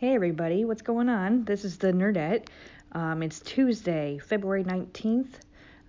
Hey 0.00 0.14
everybody, 0.14 0.64
what's 0.64 0.82
going 0.82 1.08
on? 1.08 1.44
This 1.44 1.64
is 1.64 1.76
the 1.76 1.92
Nerdette. 1.92 2.46
Um, 2.92 3.20
it's 3.20 3.40
Tuesday, 3.40 4.20
February 4.20 4.62
19th. 4.62 5.26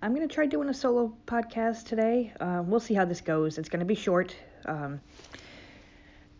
I'm 0.02 0.12
going 0.12 0.26
to 0.26 0.34
try 0.34 0.46
doing 0.46 0.68
a 0.68 0.74
solo 0.74 1.16
podcast 1.28 1.84
today. 1.84 2.32
Uh, 2.40 2.64
we'll 2.66 2.80
see 2.80 2.94
how 2.94 3.04
this 3.04 3.20
goes. 3.20 3.56
It's 3.56 3.68
going 3.68 3.78
to 3.78 3.86
be 3.86 3.94
short. 3.94 4.34
Um, 4.66 5.00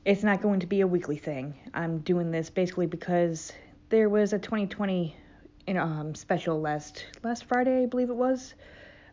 it's 0.05 0.25
not 0.25 0.43
going 0.43 0.59
to 0.59 0.67
be 0.67 0.81
a 0.81 0.87
weekly 0.89 1.17
thing. 1.17 1.55
I'm 1.73 2.01
doing 2.01 2.33
this 2.33 2.51
basically 2.51 2.87
because 2.87 3.53
there 3.89 4.09
was 4.09 4.33
a 4.33 4.39
2020 4.41 5.15
you 5.69 5.79
um, 5.79 6.13
special 6.17 6.61
last 6.61 7.07
last 7.23 7.45
Friday, 7.45 7.85
I 7.85 7.87
believe 7.87 8.11
it 8.11 8.17
was, 8.17 8.55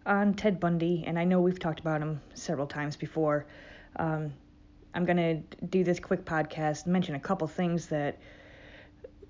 on 0.08 0.34
Ted 0.34 0.60
Bundy, 0.60 1.04
and 1.06 1.20
I 1.20 1.26
know 1.26 1.42
we've 1.42 1.60
talked 1.60 1.80
about 1.80 2.02
him 2.02 2.22
several 2.34 2.66
times 2.66 2.96
before. 2.96 3.46
Um, 3.98 4.34
I'm 4.96 5.06
going 5.06 5.18
to 5.18 5.68
do 5.68 5.84
this 5.84 6.00
quick 6.00 6.26
podcast, 6.26 6.88
mention 6.88 7.14
a 7.14 7.20
couple 7.20 7.46
things 7.46 7.86
that 7.90 8.18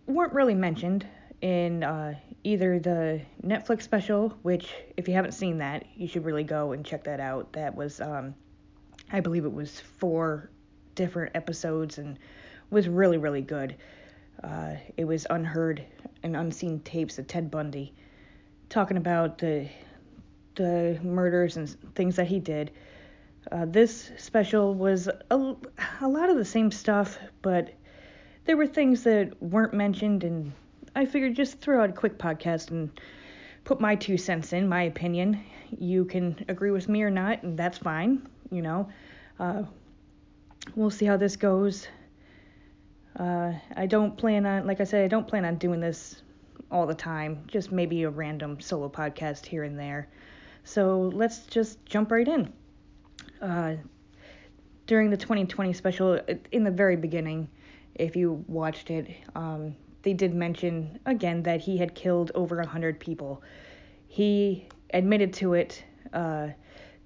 weren't 0.07 0.33
really 0.33 0.55
mentioned 0.55 1.05
in 1.41 1.83
uh, 1.83 2.15
either 2.43 2.79
the 2.79 3.21
Netflix 3.45 3.83
special, 3.83 4.29
which 4.41 4.73
if 4.95 5.07
you 5.07 5.13
haven't 5.13 5.33
seen 5.33 5.59
that, 5.59 5.85
you 5.95 6.07
should 6.07 6.25
really 6.25 6.43
go 6.43 6.71
and 6.71 6.85
check 6.85 7.03
that 7.03 7.19
out. 7.19 7.53
That 7.53 7.75
was, 7.75 8.01
um, 8.01 8.33
I 9.11 9.19
believe 9.19 9.45
it 9.45 9.53
was 9.53 9.79
four 9.79 10.49
different 10.95 11.35
episodes 11.35 11.99
and 11.99 12.17
was 12.69 12.89
really 12.89 13.17
really 13.17 13.41
good. 13.41 13.75
Uh, 14.43 14.75
it 14.97 15.05
was 15.05 15.25
unheard 15.29 15.83
and 16.23 16.35
unseen 16.35 16.79
tapes 16.81 17.17
of 17.17 17.27
Ted 17.27 17.49
Bundy 17.49 17.93
talking 18.69 18.97
about 18.97 19.37
the 19.37 19.67
the 20.55 20.99
murders 21.03 21.57
and 21.57 21.69
things 21.93 22.15
that 22.15 22.27
he 22.27 22.39
did. 22.39 22.71
Uh, 23.51 23.65
this 23.65 24.11
special 24.17 24.73
was 24.73 25.07
a, 25.07 25.55
a 26.01 26.07
lot 26.07 26.29
of 26.29 26.35
the 26.35 26.43
same 26.43 26.71
stuff, 26.71 27.17
but 27.41 27.73
there 28.47 28.57
were 28.57 28.65
things 28.65 29.03
that 29.03 29.41
weren't 29.43 29.73
mentioned, 29.73 30.23
and 30.23 30.53
I 30.95 31.05
figured 31.05 31.35
just 31.35 31.59
throw 31.59 31.83
out 31.83 31.89
a 31.89 31.93
quick 31.93 32.17
podcast 32.17 32.71
and 32.71 32.89
put 33.65 33.81
my 33.81 33.93
two 33.93 34.17
cents 34.17 34.53
in, 34.53 34.69
my 34.69 34.83
opinion. 34.83 35.43
You 35.77 36.05
can 36.05 36.45
agree 36.47 36.71
with 36.71 36.87
me 36.87 37.03
or 37.03 37.11
not, 37.11 37.43
and 37.43 37.59
that's 37.59 37.77
fine, 37.77 38.25
you 38.49 38.61
know. 38.61 38.89
Uh, 39.37 39.63
we'll 40.75 40.89
see 40.89 41.05
how 41.05 41.17
this 41.17 41.35
goes. 41.35 41.89
Uh, 43.19 43.51
I 43.75 43.85
don't 43.85 44.15
plan 44.17 44.45
on, 44.45 44.65
like 44.65 44.79
I 44.79 44.85
said, 44.85 45.03
I 45.03 45.09
don't 45.09 45.27
plan 45.27 45.43
on 45.43 45.57
doing 45.57 45.81
this 45.81 46.21
all 46.71 46.87
the 46.87 46.95
time, 46.95 47.43
just 47.47 47.73
maybe 47.73 48.03
a 48.03 48.09
random 48.09 48.61
solo 48.61 48.87
podcast 48.87 49.45
here 49.45 49.63
and 49.63 49.77
there. 49.77 50.07
So 50.63 51.11
let's 51.13 51.39
just 51.47 51.85
jump 51.85 52.11
right 52.11 52.27
in. 52.27 52.53
Uh, 53.41 53.75
during 54.85 55.09
the 55.09 55.17
2020 55.17 55.73
special, 55.73 56.21
in 56.53 56.63
the 56.63 56.71
very 56.71 56.95
beginning, 56.95 57.49
if 57.97 58.15
you 58.15 58.43
watched 58.47 58.89
it, 58.91 59.09
um, 59.35 59.75
they 60.03 60.13
did 60.13 60.33
mention 60.33 60.99
again 61.05 61.43
that 61.43 61.61
he 61.61 61.77
had 61.77 61.93
killed 61.95 62.31
over 62.35 62.59
a 62.59 62.65
hundred 62.65 62.99
people. 62.99 63.41
He 64.07 64.67
admitted 64.93 65.33
to 65.33 65.53
it. 65.53 65.83
Uh, 66.13 66.49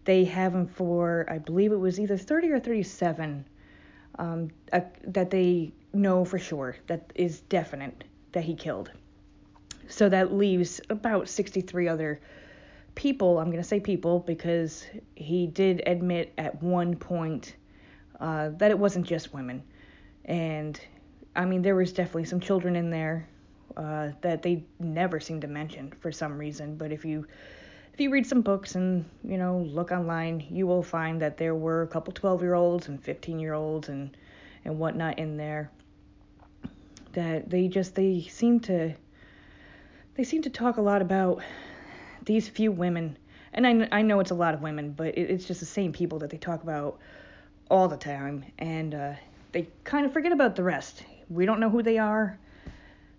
they 0.06 0.24
have 0.26 0.54
him 0.54 0.68
for, 0.68 1.26
I 1.30 1.38
believe 1.38 1.72
it 1.72 1.80
was 1.80 2.00
either 2.00 2.18
30 2.18 2.52
or 2.52 2.60
37 2.60 3.46
um, 4.20 4.50
uh, 4.74 4.82
that 5.08 5.30
they 5.30 5.72
know 5.94 6.26
for 6.26 6.40
sure, 6.40 6.76
that 6.88 7.12
is 7.16 7.42
definite 7.42 8.04
that 8.32 8.44
he 8.44 8.56
killed. 8.56 8.92
So 9.88 10.10
that 10.10 10.34
leaves 10.34 10.80
about 10.90 11.28
63 11.28 11.88
other 11.88 12.20
people. 12.96 13.40
I'm 13.40 13.48
going 13.48 13.62
to 13.62 13.68
say 13.68 13.80
people 13.80 14.20
because 14.20 14.86
he 15.16 15.48
did 15.48 15.84
admit 15.86 16.34
at 16.38 16.62
one 16.62 16.96
point 16.96 17.56
uh, 18.20 18.50
that 18.58 18.72
it 18.72 18.78
wasn't 18.78 19.06
just 19.06 19.34
women 19.34 19.64
and 20.26 20.80
I 21.36 21.46
mean 21.46 21.62
there 21.62 21.76
was 21.76 21.94
definitely 21.94 22.26
some 22.26 22.40
children 22.40 22.76
in 22.76 22.90
there 22.90 23.28
uh, 23.78 24.10
that 24.22 24.42
they 24.42 24.64
never 24.80 25.20
seem 25.20 25.42
to 25.42 25.48
mention 25.48 25.94
for 26.00 26.12
some 26.12 26.38
reason. 26.38 26.76
But 26.76 26.92
if 26.92 27.06
you 27.06 27.26
if 27.94 28.00
you 28.00 28.10
read 28.10 28.26
some 28.26 28.42
books 28.42 28.76
and 28.76 29.06
you 29.24 29.38
know 29.38 29.60
look 29.60 29.92
online, 29.92 30.46
you 30.50 30.68
will 30.68 30.84
find 30.84 31.22
that 31.22 31.38
there 31.38 31.56
were 31.56 31.84
a 31.84 31.88
couple 31.88 32.14
12 32.14 32.42
year 32.42 32.54
olds 32.54 32.88
and 32.88 33.02
15 33.02 33.40
year 33.40 33.54
olds 33.54 33.90
and 33.90 34.16
and 34.66 34.78
whatnot 34.78 35.20
in 35.20 35.38
there. 35.38 35.72
That 37.14 37.50
they 37.50 37.68
just 37.68 37.96
they 37.96 38.22
seem 38.22 38.60
to 38.62 38.94
they 40.16 40.24
seem 40.24 40.42
to 40.44 40.50
talk 40.50 40.78
a 40.78 40.82
lot 40.82 41.02
about 41.02 41.42
these 42.26 42.48
few 42.48 42.72
women, 42.72 43.18
and 43.54 43.66
I 43.66 43.88
I 43.92 44.02
know 44.02 44.20
it's 44.20 44.32
a 44.32 44.36
lot 44.36 44.54
of 44.54 44.62
women, 44.62 44.92
but 44.92 45.18
it, 45.18 45.30
it's 45.30 45.46
just 45.46 45.60
the 45.60 45.66
same 45.66 45.92
people 45.92 46.20
that 46.20 46.30
they 46.30 46.38
talk 46.38 46.64
about 46.64 47.00
all 47.70 47.88
the 47.88 47.98
time, 47.98 48.46
and 48.60 48.94
uh, 48.94 49.14
they 49.52 49.68
kind 49.84 50.06
of 50.06 50.14
forget 50.14 50.32
about 50.32 50.56
the 50.56 50.64
rest. 50.64 51.04
We 51.30 51.46
don't 51.46 51.60
know 51.60 51.70
who 51.70 51.84
they 51.84 51.98
are. 51.98 52.38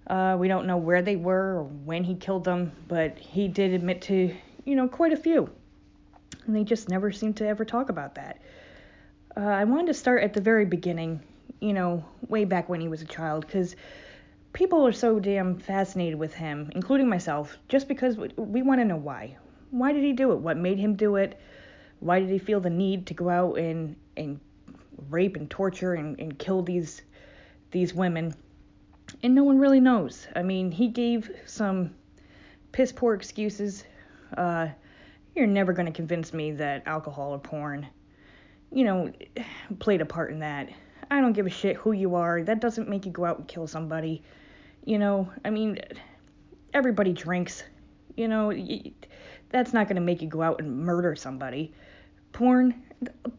Uh, 0.06 0.36
we 0.38 0.48
don't 0.48 0.66
know 0.66 0.76
where 0.76 1.02
they 1.02 1.16
were 1.16 1.58
or 1.58 1.64
when 1.64 2.04
he 2.04 2.14
killed 2.14 2.44
them, 2.44 2.72
but 2.88 3.18
he 3.18 3.48
did 3.48 3.72
admit 3.72 4.02
to, 4.02 4.34
you 4.64 4.74
know, 4.74 4.88
quite 4.88 5.12
a 5.12 5.16
few. 5.16 5.48
And 6.46 6.56
they 6.56 6.64
just 6.64 6.88
never 6.88 7.12
seem 7.12 7.34
to 7.34 7.46
ever 7.46 7.64
talk 7.64 7.88
about 7.88 8.16
that. 8.16 8.40
Uh, 9.36 9.40
I 9.40 9.64
wanted 9.64 9.86
to 9.86 9.94
start 9.94 10.22
at 10.22 10.34
the 10.34 10.40
very 10.40 10.66
beginning, 10.66 11.20
you 11.60 11.72
know, 11.72 12.04
way 12.28 12.44
back 12.44 12.68
when 12.68 12.80
he 12.80 12.88
was 12.88 13.00
a 13.00 13.06
child, 13.06 13.46
because 13.46 13.76
people 14.52 14.86
are 14.86 14.92
so 14.92 15.20
damn 15.20 15.58
fascinated 15.58 16.18
with 16.18 16.34
him, 16.34 16.70
including 16.74 17.08
myself, 17.08 17.56
just 17.68 17.88
because 17.88 18.16
we, 18.16 18.28
we 18.36 18.62
want 18.62 18.80
to 18.80 18.84
know 18.84 18.96
why. 18.96 19.36
Why 19.70 19.92
did 19.92 20.02
he 20.02 20.12
do 20.12 20.32
it? 20.32 20.38
What 20.40 20.58
made 20.58 20.78
him 20.78 20.96
do 20.96 21.16
it? 21.16 21.40
Why 22.00 22.18
did 22.20 22.28
he 22.28 22.38
feel 22.38 22.60
the 22.60 22.68
need 22.68 23.06
to 23.06 23.14
go 23.14 23.30
out 23.30 23.58
and, 23.58 23.96
and 24.16 24.40
rape 25.12 25.36
and 25.36 25.50
torture 25.50 25.94
and, 25.94 26.18
and 26.20 26.38
kill 26.38 26.62
these 26.62 27.02
these 27.70 27.94
women. 27.94 28.34
And 29.22 29.34
no 29.34 29.44
one 29.44 29.58
really 29.58 29.80
knows. 29.80 30.26
I 30.34 30.42
mean 30.42 30.70
he 30.70 30.88
gave 30.88 31.30
some 31.46 31.94
piss 32.72 32.92
poor 32.92 33.14
excuses. 33.14 33.84
Uh, 34.36 34.68
you're 35.34 35.46
never 35.46 35.72
going 35.72 35.86
to 35.86 35.92
convince 35.92 36.32
me 36.32 36.52
that 36.52 36.82
alcohol 36.86 37.32
or 37.34 37.38
porn 37.38 37.86
you 38.70 38.84
know 38.84 39.12
played 39.78 40.00
a 40.00 40.06
part 40.06 40.30
in 40.30 40.40
that. 40.40 40.70
I 41.10 41.20
don't 41.20 41.34
give 41.34 41.46
a 41.46 41.50
shit 41.50 41.76
who 41.76 41.92
you 41.92 42.14
are. 42.14 42.42
That 42.42 42.60
doesn't 42.60 42.88
make 42.88 43.04
you 43.04 43.12
go 43.12 43.24
out 43.24 43.38
and 43.38 43.48
kill 43.48 43.66
somebody. 43.66 44.22
You 44.84 44.98
know 44.98 45.30
i 45.44 45.50
mean 45.50 45.78
everybody 46.74 47.12
drinks. 47.12 47.62
You 48.16 48.28
know 48.28 48.52
that's 49.50 49.72
not 49.72 49.86
going 49.86 49.96
to 49.96 50.02
make 50.02 50.22
you 50.22 50.28
go 50.28 50.42
out 50.42 50.60
and 50.60 50.78
murder 50.78 51.14
somebody. 51.14 51.72
Porn 52.32 52.82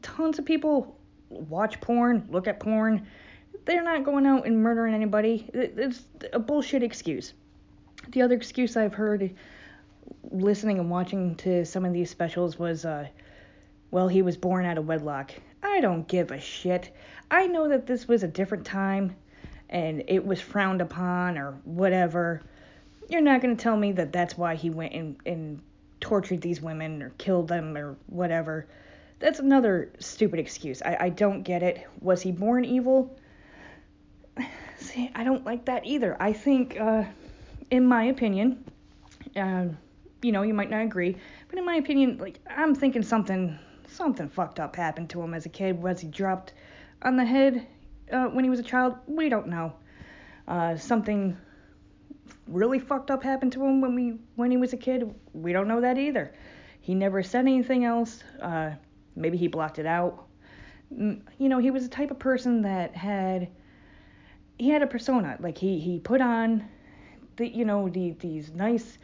tons 0.02 0.40
of 0.40 0.46
people 0.46 0.98
watch 1.50 1.80
porn, 1.82 2.28
look 2.30 2.48
at 2.48 2.60
porn. 2.60 3.06
They're 3.66 3.84
not 3.84 4.04
going 4.04 4.26
out 4.26 4.46
and 4.46 4.62
murdering 4.62 4.94
anybody. 4.94 5.50
It's 5.54 6.04
a 6.34 6.40
bullshit 6.40 6.84
excuse. 6.84 7.34
The 8.10 8.22
other 8.22 8.36
excuse 8.36 8.76
I've 8.76 8.94
heard 8.94 9.34
listening 10.32 10.80
and 10.80 10.90
watching 10.90 11.36
to 11.36 11.66
some 11.66 11.86
of 11.86 11.94
these 11.94 12.10
specials 12.10 12.60
was, 12.60 12.86
uh, 12.86 13.08
well, 13.92 14.08
he 14.08 14.22
was 14.22 14.36
born 14.36 14.66
out 14.66 14.78
of 14.78 14.88
wedlock. 14.88 15.32
I 15.62 15.80
don't 15.80 16.08
give 16.08 16.32
a 16.32 16.40
shit. 16.40 16.94
I 17.32 17.48
know 17.48 17.70
that 17.70 17.88
this 17.88 18.08
was 18.08 18.24
a 18.24 18.28
different 18.28 18.66
time 18.66 19.16
and 19.70 20.04
it 20.08 20.26
was 20.26 20.42
frowned 20.42 20.82
upon 20.82 21.38
or 21.38 21.54
whatever. 21.64 22.42
You're 23.10 23.22
not 23.22 23.42
going 23.42 23.56
to 23.56 23.62
tell 23.62 23.78
me 23.78 23.92
that 23.94 24.12
that's 24.12 24.38
why 24.38 24.56
he 24.56 24.70
went 24.70 24.94
and, 24.94 25.18
and 25.26 25.62
tortured 26.00 26.42
these 26.42 26.62
women 26.62 27.02
or 27.02 27.10
killed 27.18 27.48
them 27.48 27.76
or 27.78 27.96
whatever. 28.08 28.68
That's 29.24 29.40
another 29.40 29.90
stupid 30.00 30.38
excuse. 30.38 30.82
I, 30.82 30.98
I 31.00 31.10
don't 31.10 31.44
get 31.44 31.64
it. 31.64 31.88
Was 32.02 32.22
he 32.22 32.34
born 32.34 32.66
evil? 32.66 33.18
See, 34.78 35.10
I 35.16 35.24
don't 35.24 35.46
like 35.46 35.64
that 35.64 35.86
either. 35.86 36.18
I 36.20 36.34
think, 36.34 36.78
uh, 36.78 37.06
in 37.72 37.86
my 37.86 38.04
opinion, 38.04 38.66
uh, 39.38 39.68
you 40.22 40.34
know, 40.34 40.42
you 40.42 40.54
might 40.54 40.70
not 40.70 40.82
agree, 40.82 41.16
but 41.48 41.58
in 41.58 41.64
my 41.64 41.76
opinion, 41.78 42.18
like 42.18 42.42
I'm 42.50 42.76
thinking 42.76 43.02
something 43.02 43.58
something 43.88 44.28
fucked 44.28 44.60
up 44.60 44.76
happened 44.76 45.10
to 45.12 45.22
him 45.22 45.34
as 45.34 45.46
a 45.46 45.50
kid. 45.50 45.82
Was 45.82 46.02
he 46.02 46.10
dropped 46.10 46.52
on 47.02 47.16
the 47.16 47.24
head 47.24 47.66
uh, 48.12 48.26
when 48.26 48.44
he 48.44 48.50
was 48.50 48.60
a 48.60 48.64
child? 48.64 48.98
We 49.08 49.30
don't 49.30 49.48
know. 49.48 49.72
Uh, 50.50 50.76
something 50.76 51.38
really 52.48 52.80
fucked 52.80 53.10
up 53.10 53.24
happened 53.24 53.54
to 53.54 53.64
him 53.64 53.80
when 53.80 53.96
we 53.96 54.20
when 54.36 54.52
he 54.52 54.58
was 54.58 54.74
a 54.74 54.78
kid. 54.78 55.16
We 55.32 55.54
don't 55.54 55.70
know 55.70 55.80
that 55.80 55.98
either. 55.98 56.34
He 56.82 56.94
never 56.94 57.24
said 57.24 57.46
anything 57.46 57.86
else. 57.86 58.22
Uh, 58.42 58.72
Maybe 59.16 59.38
he 59.38 59.48
blocked 59.48 59.80
it 59.80 59.86
out. 59.86 60.26
You 60.90 61.50
know, 61.50 61.58
he 61.58 61.72
was 61.72 61.84
the 61.84 61.90
type 61.90 62.12
of 62.12 62.20
person 62.20 62.62
that 62.64 62.96
had 62.96 63.50
he 64.58 64.70
had 64.70 64.82
a 64.82 64.88
persona. 64.88 65.38
Like 65.40 65.58
he 65.58 65.80
he 65.80 66.00
put 66.00 66.22
on 66.22 66.68
the 67.38 67.48
you 67.48 67.66
know 67.66 67.90
the 67.90 68.12
these 68.20 68.52
nice 68.52 68.98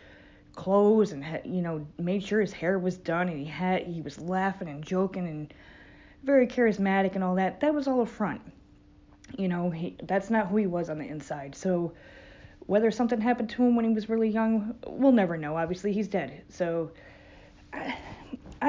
clothes 0.55 1.11
and 1.11 1.23
had, 1.23 1.45
you 1.45 1.61
know 1.61 1.87
made 1.97 2.23
sure 2.23 2.41
his 2.41 2.51
hair 2.51 2.77
was 2.77 2.97
done 2.97 3.29
and 3.29 3.39
he 3.39 3.45
had 3.45 3.87
he 3.87 4.01
was 4.01 4.19
laughing 4.19 4.67
and 4.67 4.83
joking 4.83 5.27
and 5.27 5.53
very 6.23 6.47
charismatic 6.47 7.15
and 7.15 7.23
all 7.23 7.35
that. 7.35 7.59
That 7.61 7.73
was 7.73 7.87
all 7.87 8.01
a 8.01 8.05
front. 8.05 8.41
You 9.37 9.47
know, 9.47 9.69
he 9.69 9.95
that's 10.03 10.29
not 10.29 10.47
who 10.47 10.57
he 10.57 10.67
was 10.67 10.89
on 10.89 10.97
the 10.97 11.07
inside. 11.07 11.55
So 11.55 11.93
whether 12.65 12.91
something 12.91 13.19
happened 13.19 13.49
to 13.49 13.63
him 13.63 13.75
when 13.75 13.85
he 13.85 13.93
was 13.93 14.09
really 14.09 14.29
young, 14.29 14.75
we'll 14.85 15.11
never 15.11 15.37
know. 15.37 15.57
Obviously, 15.57 15.91
he's 15.93 16.07
dead. 16.07 16.43
So 16.49 16.91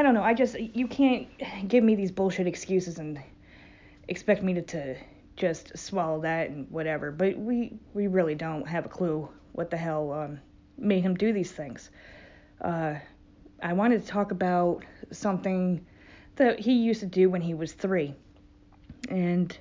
don't 0.03 0.15
know. 0.15 0.23
I 0.23 0.35
just 0.35 0.59
you 0.59 0.87
can't 0.87 1.29
give 1.69 1.83
me 1.83 1.95
these 1.95 2.13
bullshit 2.13 2.47
excuses 2.47 2.99
and 2.99 3.21
expect 4.09 4.43
me 4.43 4.55
to, 4.55 4.63
to 4.63 4.97
just 5.37 5.77
swallow 5.77 6.21
that 6.21 6.51
and 6.51 6.71
whatever. 6.71 7.11
But 7.11 7.39
we 7.39 7.79
we 7.95 8.07
really 8.07 8.35
don't 8.35 8.67
have 8.69 8.87
a 8.87 8.89
clue 8.89 9.29
what 9.53 9.71
the 9.71 9.77
hell 9.77 10.13
um, 10.13 10.41
made 10.79 11.03
him 11.03 11.15
do 11.15 11.33
these 11.33 11.51
things. 11.51 11.91
Uh, 12.61 12.95
I 13.63 13.73
wanted 13.73 14.03
to 14.03 14.07
talk 14.07 14.31
about 14.31 14.85
something 15.11 15.85
that 16.37 16.59
he 16.59 16.73
used 16.73 17.01
to 17.01 17.07
do 17.07 17.29
when 17.29 17.41
he 17.41 17.55
was 17.55 17.73
three, 17.73 18.15
and 19.09 19.57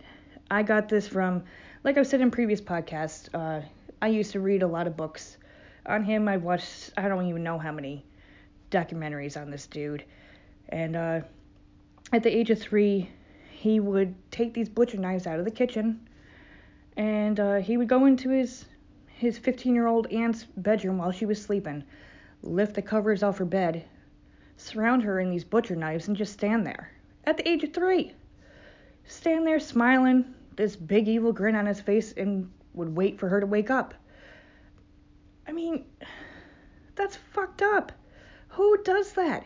I 0.52 0.64
got 0.64 0.90
this 0.90 1.08
from, 1.08 1.44
like 1.84 1.98
I've 1.98 2.08
said 2.08 2.22
in 2.22 2.32
previous 2.32 2.62
podcasts. 2.62 3.30
Uh, 3.34 3.66
I 4.02 4.08
used 4.08 4.32
to 4.34 4.40
read 4.40 4.64
a 4.64 4.68
lot 4.68 4.88
of 4.88 4.96
books 4.96 5.38
on 5.86 6.04
him. 6.04 6.28
I 6.28 6.38
watched 6.38 6.92
I 6.98 7.08
don't 7.08 7.26
even 7.26 7.44
know 7.44 7.58
how 7.58 7.72
many 7.72 8.06
documentaries 8.72 9.40
on 9.40 9.50
this 9.50 9.68
dude, 9.68 10.06
and 10.70 10.96
uh, 10.96 11.22
at 12.14 12.24
the 12.24 12.36
age 12.36 12.50
of 12.50 12.60
three, 12.60 13.10
he 13.52 13.80
would 13.80 14.16
take 14.32 14.54
these 14.54 14.70
butcher 14.70 14.98
knives 14.98 15.28
out 15.28 15.40
of 15.40 15.46
the 15.46 15.52
kitchen, 15.52 16.08
and 16.96 17.40
uh, 17.40 17.56
he 17.58 17.78
would 17.78 17.88
go 17.88 18.06
into 18.06 18.30
his 18.30 18.66
his 19.08 19.38
15 19.38 19.76
year 19.76 19.88
old 19.88 20.08
aunt's 20.08 20.46
bedroom 20.46 20.98
while 20.98 21.12
she 21.12 21.26
was 21.26 21.42
sleeping, 21.42 21.84
lift 22.42 22.76
the 22.76 22.82
covers 22.82 23.22
off 23.22 23.38
her 23.38 23.46
bed, 23.46 23.84
surround 24.56 25.04
her 25.04 25.20
in 25.20 25.30
these 25.30 25.44
butcher 25.44 25.76
knives, 25.76 26.08
and 26.08 26.16
just 26.16 26.34
stand 26.34 26.66
there 26.66 26.92
at 27.26 27.36
the 27.36 27.48
age 27.48 27.64
of 27.64 27.74
three. 27.74 28.14
Stand 29.06 29.46
there 29.46 29.60
smiling, 29.60 30.34
this 30.56 30.76
big 30.76 31.08
evil 31.08 31.34
grin 31.34 31.56
on 31.56 31.66
his 31.66 31.82
face, 31.82 32.14
and 32.14 32.50
would 32.74 32.96
wait 32.96 33.20
for 33.20 33.28
her 33.28 33.40
to 33.40 33.46
wake 33.46 33.70
up. 33.70 33.94
I 35.48 35.52
mean, 35.52 35.84
that's 36.96 37.16
fucked 37.16 37.62
up. 37.62 37.92
Who 38.50 38.78
does 38.84 39.14
that? 39.14 39.46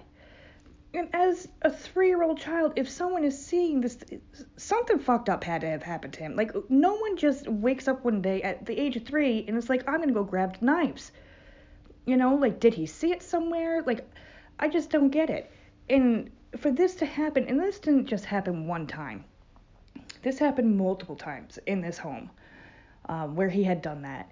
And 0.96 1.10
as 1.14 1.48
a 1.64 1.72
three 1.72 2.08
year 2.08 2.22
old 2.22 2.40
child, 2.40 2.74
if 2.76 2.88
someone 2.88 3.24
is 3.24 3.44
seeing 3.44 3.82
this, 3.82 3.98
something 4.58 5.00
fucked 5.00 5.28
up 5.28 5.44
had 5.44 5.62
to 5.62 5.68
have 5.68 5.82
happened 5.82 6.14
to 6.14 6.20
him. 6.20 6.36
Like, 6.36 6.52
no 6.70 6.94
one 6.94 7.18
just 7.18 7.48
wakes 7.48 7.88
up 7.88 8.06
one 8.06 8.22
day 8.22 8.44
at 8.44 8.66
the 8.66 8.80
age 8.80 8.96
of 8.96 9.04
three 9.04 9.44
and 9.48 9.58
it's 9.58 9.70
like, 9.70 9.88
I'm 9.88 10.00
gonna 10.00 10.14
go 10.14 10.24
grab 10.24 10.58
knives. 10.62 11.12
You 12.06 12.18
know, 12.18 12.36
like, 12.36 12.60
did 12.60 12.76
he 12.76 12.86
see 12.86 13.12
it 13.12 13.24
somewhere? 13.24 13.82
Like, 13.82 14.08
I 14.60 14.68
just 14.68 14.92
don't 14.92 15.10
get 15.10 15.30
it. 15.30 15.52
And 15.90 16.30
for 16.58 16.72
this 16.72 16.96
to 16.96 17.06
happen, 17.06 17.46
and 17.48 17.60
this 17.60 17.80
didn't 17.80 18.06
just 18.06 18.26
happen 18.26 18.68
one 18.68 18.86
time, 18.86 19.26
this 20.22 20.38
happened 20.38 20.78
multiple 20.78 21.16
times 21.16 21.58
in 21.66 21.82
this 21.82 21.98
home 21.98 22.30
um, 23.06 23.36
where 23.36 23.50
he 23.50 23.64
had 23.64 23.82
done 23.82 24.04
that. 24.04 24.32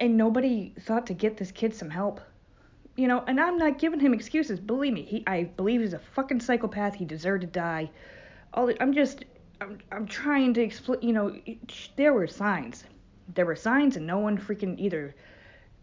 And 0.00 0.16
nobody 0.16 0.74
thought 0.80 1.06
to 1.06 1.14
get 1.14 1.36
this 1.36 1.52
kid 1.52 1.74
some 1.74 1.90
help 1.90 2.20
you 2.96 3.08
know, 3.08 3.22
and 3.26 3.38
I'm 3.38 3.58
not 3.58 3.78
giving 3.78 4.00
him 4.00 4.14
excuses. 4.14 4.58
Believe 4.58 4.94
me, 4.94 5.02
he 5.02 5.22
I 5.26 5.44
believe 5.44 5.80
he's 5.80 5.92
a 5.92 5.98
fucking 5.98 6.40
psychopath. 6.40 6.94
He 6.94 7.04
deserved 7.04 7.42
to 7.42 7.46
die. 7.46 7.90
All 8.54 8.70
I'm 8.80 8.92
just 8.92 9.24
I'm 9.60 9.78
I'm 9.92 10.06
trying 10.06 10.54
to 10.54 10.62
explain. 10.62 11.02
You 11.02 11.12
know, 11.12 11.36
there 11.96 12.12
were 12.12 12.26
signs. 12.26 12.84
There 13.34 13.46
were 13.46 13.56
signs, 13.56 13.96
and 13.96 14.06
no 14.06 14.18
one 14.18 14.38
freaking 14.38 14.78
either 14.78 15.14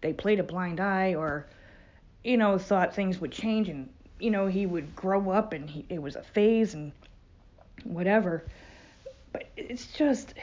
they 0.02 0.14
played 0.14 0.40
a 0.40 0.44
blind 0.44 0.80
eye 0.80 1.14
or 1.16 1.48
you 2.24 2.38
know 2.38 2.58
thought 2.58 2.94
things 2.94 3.20
would 3.22 3.32
change 3.32 3.70
and 3.70 3.90
you 4.20 4.32
know 4.32 4.48
he 4.48 4.66
would 4.66 4.96
grow 4.96 5.30
up 5.30 5.54
and 5.54 5.70
he, 5.70 5.86
it 5.90 6.02
was 6.02 6.16
a 6.16 6.24
phase 6.24 6.74
and 6.74 6.92
whatever. 7.84 8.44
But 9.32 9.50
it's 9.56 9.88
just 9.88 10.34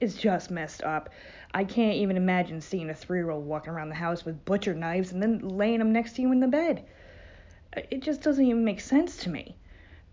it's 0.00 0.14
just 0.14 0.50
messed 0.50 0.82
up. 0.82 1.10
I 1.54 1.64
can't 1.64 1.96
even 1.96 2.16
imagine 2.16 2.60
seeing 2.60 2.90
a 2.90 2.94
three 2.94 3.18
year 3.18 3.30
old 3.30 3.46
walking 3.46 3.72
around 3.72 3.88
the 3.88 3.94
house 3.94 4.24
with 4.24 4.44
butcher 4.44 4.74
knives 4.74 5.12
and 5.12 5.22
then 5.22 5.38
laying 5.40 5.78
them 5.78 5.92
next 5.92 6.16
to 6.16 6.22
you 6.22 6.32
in 6.32 6.40
the 6.40 6.48
bed. 6.48 6.84
Uh, 7.76 7.82
it 7.90 8.02
just 8.02 8.22
doesn't 8.22 8.44
even 8.44 8.64
make 8.64 8.80
sense 8.80 9.16
to 9.18 9.30
me. 9.30 9.56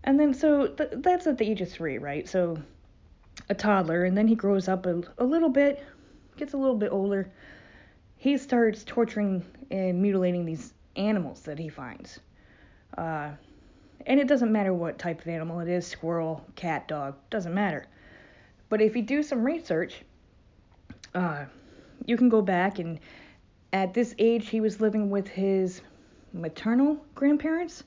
And 0.04 0.18
then, 0.20 0.34
so 0.34 0.68
th- 0.68 0.90
that's 0.96 1.26
at 1.26 1.38
the 1.38 1.50
age 1.50 1.60
of 1.60 1.70
three, 1.70 1.98
right? 1.98 2.28
So 2.28 2.58
a 3.48 3.54
toddler, 3.54 4.04
and 4.04 4.16
then 4.16 4.28
he 4.28 4.34
grows 4.34 4.68
up 4.68 4.86
a, 4.86 5.02
a 5.18 5.24
little 5.24 5.48
bit, 5.48 5.82
gets 6.36 6.52
a 6.52 6.56
little 6.56 6.76
bit 6.76 6.92
older. 6.92 7.30
He 8.16 8.36
starts 8.38 8.84
torturing 8.84 9.44
and 9.70 10.00
mutilating 10.00 10.44
these 10.44 10.72
animals 10.96 11.42
that 11.42 11.58
he 11.58 11.68
finds. 11.68 12.20
Uh, 12.96 13.30
and 14.06 14.20
it 14.20 14.28
doesn't 14.28 14.52
matter 14.52 14.72
what 14.72 14.98
type 14.98 15.20
of 15.20 15.28
animal 15.28 15.60
it 15.60 15.68
is 15.68 15.86
squirrel, 15.86 16.44
cat, 16.54 16.86
dog, 16.88 17.16
doesn't 17.30 17.54
matter. 17.54 17.86
But 18.68 18.80
if 18.80 18.96
you 18.96 19.02
do 19.02 19.22
some 19.22 19.44
research, 19.44 20.04
uh, 21.14 21.44
you 22.06 22.16
can 22.16 22.28
go 22.28 22.42
back 22.42 22.78
and 22.78 22.98
at 23.72 23.94
this 23.94 24.14
age 24.18 24.48
he 24.48 24.60
was 24.60 24.80
living 24.80 25.10
with 25.10 25.28
his 25.28 25.80
maternal 26.32 27.04
grandparents 27.14 27.84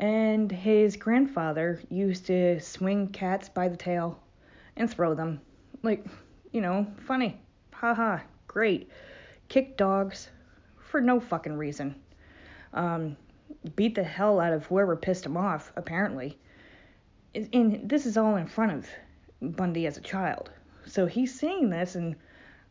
and 0.00 0.50
his 0.50 0.96
grandfather 0.96 1.80
used 1.90 2.26
to 2.26 2.60
swing 2.60 3.08
cats 3.08 3.48
by 3.48 3.68
the 3.68 3.76
tail 3.76 4.18
and 4.76 4.90
throw 4.90 5.14
them. 5.14 5.40
Like 5.82 6.04
you 6.52 6.60
know 6.60 6.86
funny. 7.06 7.40
Haha. 7.72 8.18
Great. 8.46 8.90
Kick 9.48 9.76
dogs 9.76 10.30
for 10.78 11.00
no 11.00 11.20
fucking 11.20 11.56
reason. 11.56 11.94
Um, 12.72 13.16
beat 13.76 13.94
the 13.94 14.04
hell 14.04 14.40
out 14.40 14.52
of 14.52 14.66
whoever 14.66 14.96
pissed 14.96 15.26
him 15.26 15.36
off 15.36 15.72
apparently. 15.76 16.38
And 17.34 17.88
this 17.88 18.06
is 18.06 18.16
all 18.16 18.36
in 18.36 18.46
front 18.46 18.72
of 18.72 18.88
bundy 19.56 19.86
as 19.86 19.96
a 19.96 20.00
child. 20.00 20.50
So 20.86 21.06
he's 21.06 21.38
seeing 21.38 21.68
this 21.68 21.94
and 21.96 22.14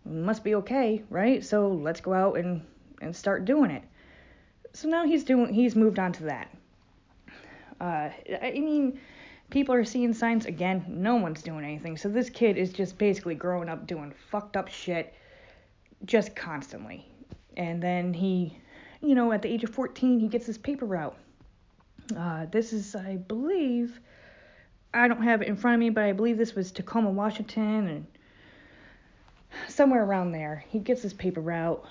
must 0.06 0.44
be 0.44 0.56
okay, 0.56 1.04
right? 1.10 1.44
So 1.44 1.70
let's 1.70 2.02
go 2.02 2.14
out 2.14 2.38
and 2.38 2.62
and 3.02 3.16
start 3.16 3.46
doing 3.46 3.72
it. 3.72 3.84
So 4.74 4.88
now 4.88 5.06
he's 5.06 5.24
doing 5.24 5.54
he's 5.54 5.76
moved 5.76 6.00
on 6.00 6.12
to 6.14 6.24
that. 6.24 6.50
Uh, 7.80 8.10
I 8.42 8.52
mean, 8.54 9.00
people 9.50 9.76
are 9.76 9.84
seeing 9.84 10.14
signs 10.14 10.46
again. 10.46 10.86
No 10.88 11.16
one's 11.16 11.42
doing 11.42 11.64
anything. 11.66 11.98
So 11.98 12.10
this 12.10 12.30
kid 12.30 12.58
is 12.58 12.72
just 12.72 12.98
basically 12.98 13.36
growing 13.36 13.70
up 13.70 13.86
doing 13.88 14.14
fucked 14.30 14.56
up 14.56 14.68
shit, 14.68 15.14
just 16.06 16.36
constantly. 16.36 17.06
And 17.58 17.82
then 17.82 18.14
he, 18.14 18.58
you 19.02 19.16
know, 19.16 19.32
at 19.32 19.42
the 19.42 19.50
age 19.50 19.64
of 19.64 19.70
14, 19.70 20.20
he 20.20 20.28
gets 20.28 20.46
his 20.46 20.58
paper 20.58 20.86
route. 20.86 21.16
Uh, 22.18 22.46
this 22.52 22.74
is, 22.74 22.96
I 22.96 23.18
believe, 23.18 24.00
I 24.94 25.08
don't 25.08 25.22
have 25.22 25.42
it 25.42 25.48
in 25.48 25.56
front 25.56 25.76
of 25.76 25.80
me, 25.80 25.90
but 25.90 26.04
I 26.04 26.14
believe 26.14 26.38
this 26.38 26.56
was 26.56 26.72
Tacoma, 26.72 27.12
Washington, 27.12 27.88
and 27.88 28.06
somewhere 29.74 30.04
around 30.04 30.32
there. 30.32 30.64
He 30.70 30.80
gets 30.80 31.02
his 31.02 31.14
paper 31.14 31.42
route, 31.42 31.84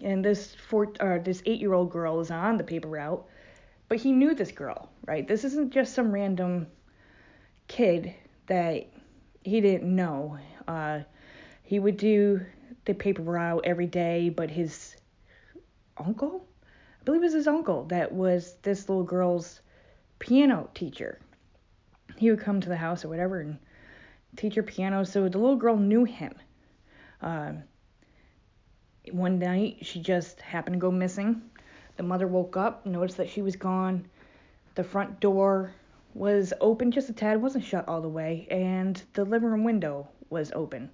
and 0.00 0.24
this 0.24 0.54
four 0.54 0.92
or 1.00 1.18
this 1.18 1.42
eight 1.46 1.60
year 1.60 1.74
old 1.74 1.90
girl 1.90 2.20
is 2.20 2.30
on 2.30 2.56
the 2.56 2.64
paper 2.64 2.88
route, 2.88 3.26
but 3.88 3.98
he 3.98 4.12
knew 4.12 4.34
this 4.34 4.52
girl, 4.52 4.90
right? 5.06 5.26
This 5.26 5.44
isn't 5.44 5.72
just 5.72 5.94
some 5.94 6.12
random 6.12 6.66
kid 7.68 8.14
that 8.46 8.86
he 9.42 9.60
didn't 9.60 9.94
know. 9.94 10.38
Uh, 10.66 11.00
he 11.62 11.78
would 11.78 11.96
do 11.96 12.40
the 12.84 12.94
paper 12.94 13.22
route 13.22 13.62
every 13.64 13.86
day, 13.86 14.28
but 14.28 14.50
his 14.50 14.96
uncle, 15.96 16.46
I 17.00 17.04
believe 17.04 17.22
it 17.22 17.24
was 17.24 17.32
his 17.32 17.48
uncle, 17.48 17.84
that 17.86 18.12
was 18.12 18.56
this 18.62 18.88
little 18.88 19.04
girl's 19.04 19.60
piano 20.18 20.70
teacher. 20.74 21.20
He 22.16 22.30
would 22.30 22.40
come 22.40 22.60
to 22.60 22.68
the 22.68 22.76
house 22.76 23.04
or 23.04 23.08
whatever 23.08 23.40
and 23.40 23.58
teach 24.36 24.54
her 24.54 24.62
piano, 24.62 25.04
so 25.04 25.28
the 25.28 25.38
little 25.38 25.56
girl 25.56 25.76
knew 25.76 26.04
him. 26.04 26.34
Um, 27.22 27.62
one 29.12 29.38
night, 29.38 29.78
she 29.82 30.00
just 30.00 30.40
happened 30.40 30.74
to 30.74 30.80
go 30.80 30.90
missing. 30.90 31.42
The 31.96 32.02
mother 32.02 32.26
woke 32.26 32.56
up, 32.56 32.84
noticed 32.86 33.16
that 33.18 33.30
she 33.30 33.42
was 33.42 33.56
gone. 33.56 34.06
The 34.74 34.84
front 34.84 35.20
door 35.20 35.72
was 36.14 36.52
open 36.60 36.90
just 36.90 37.08
a 37.08 37.12
tad, 37.12 37.40
wasn't 37.40 37.64
shut 37.64 37.88
all 37.88 38.00
the 38.00 38.08
way, 38.08 38.46
and 38.50 39.00
the 39.12 39.24
living 39.24 39.50
room 39.50 39.64
window 39.64 40.08
was 40.30 40.50
open. 40.52 40.90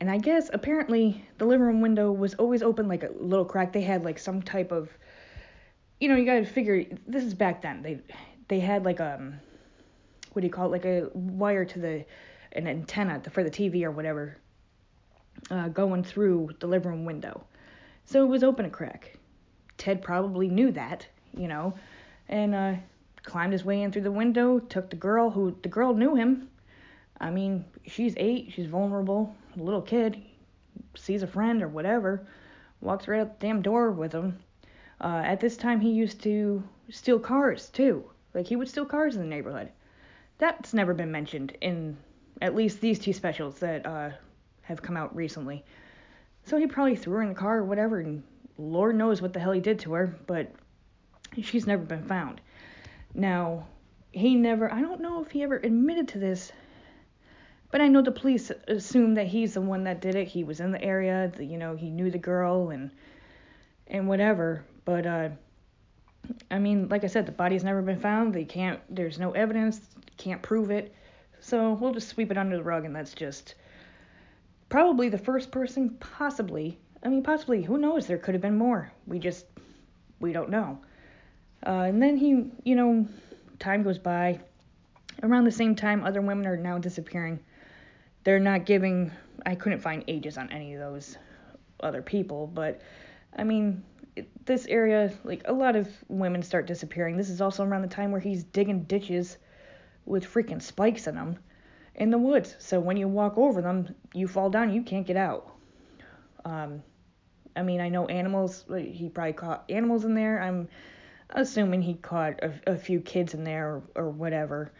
And 0.00 0.10
I 0.10 0.16
guess 0.18 0.48
apparently 0.52 1.24
the 1.38 1.44
living 1.44 1.66
room 1.66 1.80
window 1.80 2.10
was 2.10 2.34
always 2.34 2.62
open 2.62 2.88
like 2.88 3.02
a 3.02 3.10
little 3.18 3.44
crack. 3.44 3.72
They 3.72 3.82
had 3.82 4.04
like 4.04 4.18
some 4.18 4.40
type 4.40 4.72
of, 4.72 4.88
you 6.00 6.08
know, 6.08 6.16
you 6.16 6.24
gotta 6.24 6.46
figure 6.46 6.84
this 7.06 7.24
is 7.24 7.34
back 7.34 7.60
then. 7.62 7.82
They 7.82 8.00
they 8.48 8.60
had 8.60 8.84
like 8.84 9.00
um, 9.00 9.34
what 10.32 10.40
do 10.40 10.46
you 10.46 10.52
call 10.52 10.66
it? 10.66 10.70
Like 10.72 10.84
a 10.86 11.10
wire 11.12 11.64
to 11.64 11.78
the 11.78 12.04
an 12.54 12.66
antenna 12.66 13.20
for 13.30 13.42
the 13.42 13.50
TV 13.50 13.82
or 13.84 13.90
whatever 13.90 14.36
uh, 15.50 15.68
going 15.68 16.04
through 16.04 16.50
the 16.60 16.66
living 16.66 16.90
room 16.90 17.04
window. 17.04 17.44
So 18.04 18.22
it 18.22 18.28
was 18.28 18.44
open 18.44 18.64
a 18.64 18.70
crack. 18.70 19.16
Ted 19.76 20.02
probably 20.02 20.48
knew 20.48 20.70
that, 20.72 21.06
you 21.36 21.48
know, 21.48 21.74
and 22.28 22.54
uh, 22.54 22.74
climbed 23.22 23.52
his 23.52 23.64
way 23.64 23.82
in 23.82 23.90
through 23.90 24.02
the 24.02 24.12
window, 24.12 24.58
took 24.58 24.90
the 24.90 24.96
girl 24.96 25.30
who 25.30 25.56
the 25.62 25.68
girl 25.68 25.94
knew 25.94 26.14
him. 26.14 26.48
I 27.20 27.30
mean, 27.30 27.64
she's 27.86 28.14
eight, 28.16 28.52
she's 28.52 28.66
vulnerable, 28.66 29.34
a 29.56 29.62
little 29.62 29.82
kid, 29.82 30.22
sees 30.94 31.22
a 31.22 31.26
friend 31.26 31.62
or 31.62 31.68
whatever, 31.68 32.26
walks 32.80 33.08
right 33.08 33.20
out 33.20 33.40
the 33.40 33.46
damn 33.46 33.62
door 33.62 33.90
with 33.90 34.12
him. 34.12 34.38
Uh, 35.00 35.22
at 35.24 35.40
this 35.40 35.56
time, 35.56 35.80
he 35.80 35.90
used 35.90 36.22
to 36.22 36.62
steal 36.90 37.18
cars 37.18 37.68
too. 37.70 38.04
Like 38.34 38.46
he 38.46 38.56
would 38.56 38.68
steal 38.68 38.86
cars 38.86 39.16
in 39.16 39.22
the 39.22 39.28
neighborhood. 39.28 39.70
That's 40.38 40.74
never 40.74 40.94
been 40.94 41.12
mentioned 41.12 41.56
in 41.60 41.96
at 42.40 42.54
least 42.54 42.80
these 42.80 42.98
two 42.98 43.12
specials 43.12 43.58
that 43.60 43.86
uh, 43.86 44.10
have 44.62 44.82
come 44.82 44.96
out 44.96 45.14
recently. 45.14 45.64
So 46.44 46.58
he 46.58 46.66
probably 46.66 46.96
threw 46.96 47.14
her 47.14 47.22
in 47.22 47.28
the 47.28 47.34
car 47.34 47.58
or 47.58 47.64
whatever, 47.64 48.00
and 48.00 48.22
Lord 48.58 48.96
knows 48.96 49.22
what 49.22 49.32
the 49.32 49.40
hell 49.40 49.52
he 49.52 49.60
did 49.60 49.78
to 49.80 49.92
her, 49.94 50.18
but 50.26 50.52
she's 51.40 51.66
never 51.66 51.82
been 51.82 52.04
found. 52.04 52.40
Now, 53.14 53.66
he 54.12 54.34
never, 54.34 54.72
I 54.72 54.80
don't 54.80 55.00
know 55.00 55.22
if 55.22 55.30
he 55.30 55.42
ever 55.42 55.56
admitted 55.56 56.08
to 56.08 56.18
this, 56.18 56.52
but 57.70 57.80
I 57.80 57.88
know 57.88 58.02
the 58.02 58.12
police 58.12 58.52
assume 58.68 59.14
that 59.14 59.26
he's 59.26 59.54
the 59.54 59.60
one 59.60 59.84
that 59.84 60.00
did 60.00 60.14
it. 60.14 60.28
He 60.28 60.44
was 60.44 60.60
in 60.60 60.70
the 60.70 60.82
area, 60.82 61.32
the, 61.34 61.44
you 61.44 61.58
know, 61.58 61.74
he 61.74 61.90
knew 61.90 62.10
the 62.10 62.18
girl 62.18 62.70
and 62.70 62.90
and 63.86 64.08
whatever. 64.08 64.64
But 64.84 65.06
uh, 65.06 65.28
I 66.50 66.58
mean, 66.58 66.88
like 66.88 67.04
I 67.04 67.08
said, 67.08 67.26
the 67.26 67.32
body's 67.32 67.64
never 67.64 67.82
been 67.82 68.00
found. 68.00 68.34
They 68.34 68.44
can't. 68.44 68.80
There's 68.88 69.18
no 69.18 69.32
evidence. 69.32 69.80
Can't 70.16 70.40
prove 70.40 70.70
it. 70.70 70.94
So 71.44 71.74
we'll 71.74 71.92
just 71.92 72.08
sweep 72.08 72.30
it 72.30 72.38
under 72.38 72.56
the 72.56 72.62
rug, 72.62 72.86
and 72.86 72.96
that's 72.96 73.12
just 73.12 73.54
probably 74.70 75.10
the 75.10 75.18
first 75.18 75.50
person, 75.50 75.90
possibly. 76.00 76.78
I 77.02 77.08
mean, 77.08 77.22
possibly. 77.22 77.62
Who 77.62 77.76
knows? 77.76 78.06
There 78.06 78.16
could 78.16 78.34
have 78.34 78.40
been 78.40 78.56
more. 78.56 78.90
We 79.06 79.18
just 79.18 79.44
we 80.20 80.32
don't 80.32 80.48
know. 80.48 80.78
Uh, 81.66 81.84
and 81.88 82.02
then 82.02 82.16
he, 82.16 82.50
you 82.64 82.74
know, 82.74 83.06
time 83.58 83.82
goes 83.82 83.98
by. 83.98 84.40
Around 85.22 85.44
the 85.44 85.52
same 85.52 85.76
time, 85.76 86.02
other 86.02 86.22
women 86.22 86.46
are 86.46 86.56
now 86.56 86.78
disappearing. 86.78 87.38
They're 88.24 88.40
not 88.40 88.64
giving. 88.64 89.12
I 89.44 89.54
couldn't 89.54 89.80
find 89.80 90.02
ages 90.08 90.38
on 90.38 90.50
any 90.50 90.72
of 90.72 90.80
those 90.80 91.18
other 91.80 92.00
people, 92.00 92.46
but 92.46 92.80
I 93.36 93.44
mean, 93.44 93.84
this 94.46 94.64
area, 94.64 95.12
like 95.24 95.42
a 95.44 95.52
lot 95.52 95.76
of 95.76 95.88
women 96.08 96.42
start 96.42 96.66
disappearing. 96.66 97.18
This 97.18 97.28
is 97.28 97.42
also 97.42 97.64
around 97.64 97.82
the 97.82 97.88
time 97.88 98.12
where 98.12 98.20
he's 98.20 98.44
digging 98.44 98.84
ditches 98.84 99.36
with 100.06 100.24
freaking 100.24 100.62
spikes 100.62 101.06
in 101.06 101.14
them 101.14 101.38
in 101.94 102.10
the 102.10 102.18
woods. 102.18 102.56
So 102.58 102.80
when 102.80 102.96
you 102.96 103.08
walk 103.08 103.38
over 103.38 103.62
them, 103.62 103.94
you 104.12 104.26
fall 104.26 104.50
down, 104.50 104.72
you 104.72 104.82
can't 104.82 105.06
get 105.06 105.16
out. 105.16 105.50
Um, 106.44 106.82
I 107.56 107.62
mean, 107.62 107.80
I 107.80 107.88
know 107.88 108.06
animals. 108.06 108.64
He 108.68 109.08
probably 109.08 109.32
caught 109.32 109.64
animals 109.68 110.04
in 110.04 110.14
there. 110.14 110.42
I'm 110.42 110.68
assuming 111.30 111.82
he 111.82 111.94
caught 111.94 112.42
a, 112.42 112.52
a 112.66 112.76
few 112.76 113.00
kids 113.00 113.34
in 113.34 113.44
there 113.44 113.76
or, 113.76 113.82
or 113.94 114.10
whatever. 114.10 114.72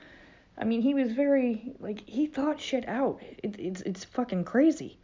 I 0.59 0.64
mean, 0.64 0.83
he 0.83 0.95
was 0.95 1.12
very 1.12 1.75
like 1.81 2.07
he 2.07 2.26
thought 2.26 2.61
shit 2.61 2.88
out. 2.88 3.21
It, 3.43 3.57
it's 3.59 3.81
it's 3.83 4.04
fucking 4.04 4.45
crazy. 4.45 4.99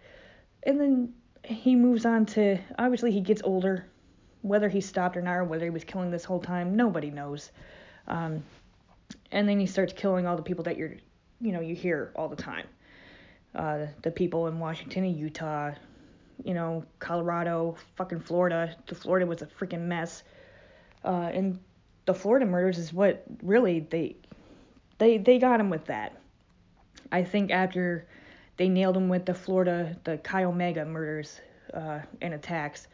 And 0.62 0.80
then 0.80 1.14
he 1.44 1.74
moves 1.74 2.04
on 2.04 2.26
to 2.26 2.58
obviously 2.78 3.12
he 3.12 3.20
gets 3.20 3.42
older. 3.42 3.86
Whether 4.42 4.70
he 4.70 4.80
stopped 4.80 5.18
or 5.18 5.22
not, 5.22 5.36
or 5.36 5.44
whether 5.44 5.64
he 5.64 5.70
was 5.70 5.84
killing 5.84 6.10
this 6.10 6.24
whole 6.24 6.40
time, 6.40 6.74
nobody 6.74 7.10
knows. 7.10 7.50
Um, 8.08 8.42
and 9.32 9.48
then 9.48 9.58
he 9.60 9.66
starts 9.66 9.92
killing 9.92 10.26
all 10.26 10.36
the 10.36 10.42
people 10.42 10.64
that 10.64 10.76
you're, 10.76 10.94
you 11.40 11.52
know, 11.52 11.60
you 11.60 11.74
hear 11.74 12.12
all 12.16 12.28
the 12.28 12.36
time. 12.36 12.66
Uh, 13.54 13.86
the 14.02 14.10
people 14.10 14.46
in 14.46 14.58
Washington 14.58 15.04
and 15.04 15.16
Utah, 15.16 15.72
you 16.44 16.54
know, 16.54 16.84
Colorado, 16.98 17.76
fucking 17.96 18.20
Florida. 18.20 18.76
The 18.86 18.94
Florida 18.94 19.26
was 19.26 19.42
a 19.42 19.46
freaking 19.46 19.82
mess. 19.82 20.22
Uh, 21.04 21.30
and 21.32 21.58
the 22.06 22.14
Florida 22.14 22.46
murders 22.46 22.78
is 22.78 22.92
what 22.92 23.24
really 23.42 23.80
they 23.80 24.16
they 24.98 25.18
they 25.18 25.38
got 25.38 25.60
him 25.60 25.70
with 25.70 25.86
that. 25.86 26.20
I 27.12 27.24
think 27.24 27.50
after 27.50 28.06
they 28.56 28.68
nailed 28.68 28.96
him 28.96 29.08
with 29.08 29.26
the 29.26 29.34
Florida 29.34 29.96
the 30.04 30.18
Chi 30.18 30.44
Omega 30.44 30.84
murders 30.84 31.40
uh, 31.74 32.00
and 32.20 32.34
attacks, 32.34 32.86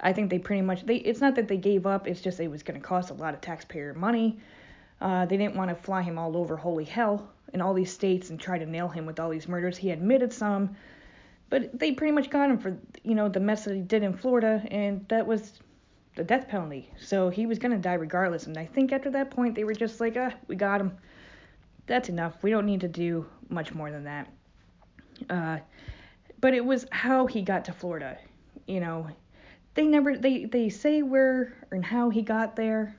I 0.00 0.12
think 0.12 0.30
they 0.30 0.38
pretty 0.38 0.62
much 0.62 0.86
they 0.86 0.96
it's 0.96 1.20
not 1.20 1.34
that 1.36 1.48
they 1.48 1.56
gave 1.56 1.86
up. 1.86 2.06
It's 2.06 2.20
just 2.20 2.40
it 2.40 2.48
was 2.48 2.62
going 2.62 2.80
to 2.80 2.86
cost 2.86 3.10
a 3.10 3.14
lot 3.14 3.34
of 3.34 3.40
taxpayer 3.40 3.94
money. 3.94 4.38
Uh, 5.04 5.26
they 5.26 5.36
didn't 5.36 5.54
want 5.54 5.68
to 5.68 5.74
fly 5.74 6.00
him 6.00 6.18
all 6.18 6.34
over 6.34 6.56
holy 6.56 6.86
hell 6.86 7.28
in 7.52 7.60
all 7.60 7.74
these 7.74 7.92
states 7.92 8.30
and 8.30 8.40
try 8.40 8.56
to 8.56 8.64
nail 8.64 8.88
him 8.88 9.04
with 9.04 9.20
all 9.20 9.28
these 9.28 9.46
murders. 9.46 9.76
He 9.76 9.90
admitted 9.90 10.32
some, 10.32 10.74
but 11.50 11.78
they 11.78 11.92
pretty 11.92 12.12
much 12.12 12.30
got 12.30 12.48
him 12.48 12.56
for 12.56 12.78
you 13.02 13.14
know 13.14 13.28
the 13.28 13.38
mess 13.38 13.66
that 13.66 13.74
he 13.74 13.82
did 13.82 14.02
in 14.02 14.16
Florida, 14.16 14.64
and 14.70 15.06
that 15.08 15.26
was 15.26 15.60
the 16.16 16.24
death 16.24 16.48
penalty. 16.48 16.90
So 16.98 17.28
he 17.28 17.44
was 17.44 17.58
gonna 17.58 17.76
die 17.76 17.94
regardless. 17.94 18.46
And 18.46 18.56
I 18.56 18.64
think 18.64 18.92
after 18.92 19.10
that 19.10 19.30
point 19.30 19.54
they 19.54 19.64
were 19.64 19.74
just 19.74 20.00
like, 20.00 20.16
ah, 20.16 20.32
we 20.48 20.56
got 20.56 20.80
him. 20.80 20.96
That's 21.86 22.08
enough. 22.08 22.42
We 22.42 22.48
don't 22.48 22.64
need 22.64 22.80
to 22.80 22.88
do 22.88 23.26
much 23.50 23.74
more 23.74 23.90
than 23.90 24.04
that. 24.04 24.32
Uh, 25.28 25.58
but 26.40 26.54
it 26.54 26.64
was 26.64 26.86
how 26.92 27.26
he 27.26 27.42
got 27.42 27.66
to 27.66 27.74
Florida. 27.74 28.16
You 28.66 28.80
know, 28.80 29.08
they 29.74 29.84
never 29.84 30.16
they 30.16 30.46
they 30.46 30.70
say 30.70 31.02
where 31.02 31.52
and 31.70 31.84
how 31.84 32.08
he 32.08 32.22
got 32.22 32.56
there. 32.56 32.96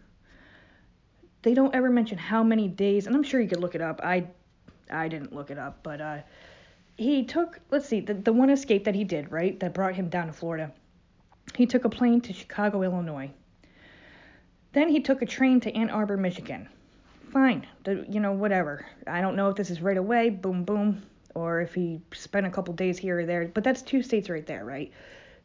They 1.46 1.54
don't 1.54 1.74
ever 1.74 1.90
mention 1.90 2.18
how 2.18 2.44
many 2.44 2.68
days, 2.68 3.08
and 3.08 3.16
I'm 3.16 3.24
sure 3.24 3.40
you 3.40 3.48
could 3.48 3.62
look 3.62 3.76
it 3.76 3.82
up. 3.82 4.02
I 4.04 4.28
I 4.92 5.08
didn't 5.08 5.34
look 5.34 5.50
it 5.50 5.58
up, 5.58 5.80
but 5.84 6.02
uh, 6.02 6.18
he 6.98 7.24
took 7.24 7.62
let's 7.72 7.88
see 7.88 8.02
the 8.02 8.16
the 8.16 8.34
one 8.34 8.50
escape 8.50 8.84
that 8.84 8.96
he 8.96 9.06
did 9.06 9.32
right 9.32 9.58
that 9.62 9.74
brought 9.74 9.96
him 9.96 10.10
down 10.10 10.28
to 10.28 10.34
Florida 10.34 10.72
he 11.56 11.66
took 11.66 11.86
a 11.86 11.90
plane 11.90 12.22
to 12.22 12.34
Chicago, 12.34 12.82
Illinois. 12.82 13.32
Then 14.74 14.90
he 14.90 15.00
took 15.00 15.22
a 15.22 15.26
train 15.26 15.60
to 15.62 15.74
Ann 15.74 15.90
Arbor, 15.90 16.18
Michigan. 16.18 16.68
Fine, 17.32 17.66
the, 17.84 18.06
you 18.10 18.20
know, 18.20 18.34
whatever. 18.34 18.86
I 19.08 19.22
don't 19.22 19.36
know 19.36 19.50
if 19.50 19.56
this 19.56 19.70
is 19.70 19.82
right 19.82 19.98
away, 19.98 20.30
boom, 20.30 20.64
boom, 20.64 21.02
or 21.34 21.62
if 21.62 21.74
he 21.74 22.02
spent 22.14 22.46
a 22.46 22.50
couple 22.50 22.74
days 22.74 22.98
here 22.98 23.20
or 23.20 23.26
there, 23.26 23.48
but 23.54 23.64
that's 23.64 23.82
two 23.82 24.02
states 24.02 24.30
right 24.30 24.46
there, 24.46 24.66
right? 24.66 24.92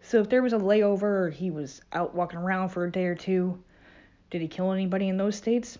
So 0.02 0.20
if 0.20 0.28
there 0.28 0.42
was 0.42 0.52
a 0.52 0.58
layover 0.58 1.02
or 1.02 1.30
he 1.30 1.50
was 1.50 1.80
out 1.92 2.14
walking 2.14 2.38
around 2.38 2.70
for 2.70 2.84
a 2.84 2.92
day 2.92 3.04
or 3.04 3.14
two, 3.14 3.62
did 4.30 4.40
he 4.40 4.48
kill 4.48 4.72
anybody 4.72 5.08
in 5.08 5.16
those 5.16 5.36
states? 5.36 5.78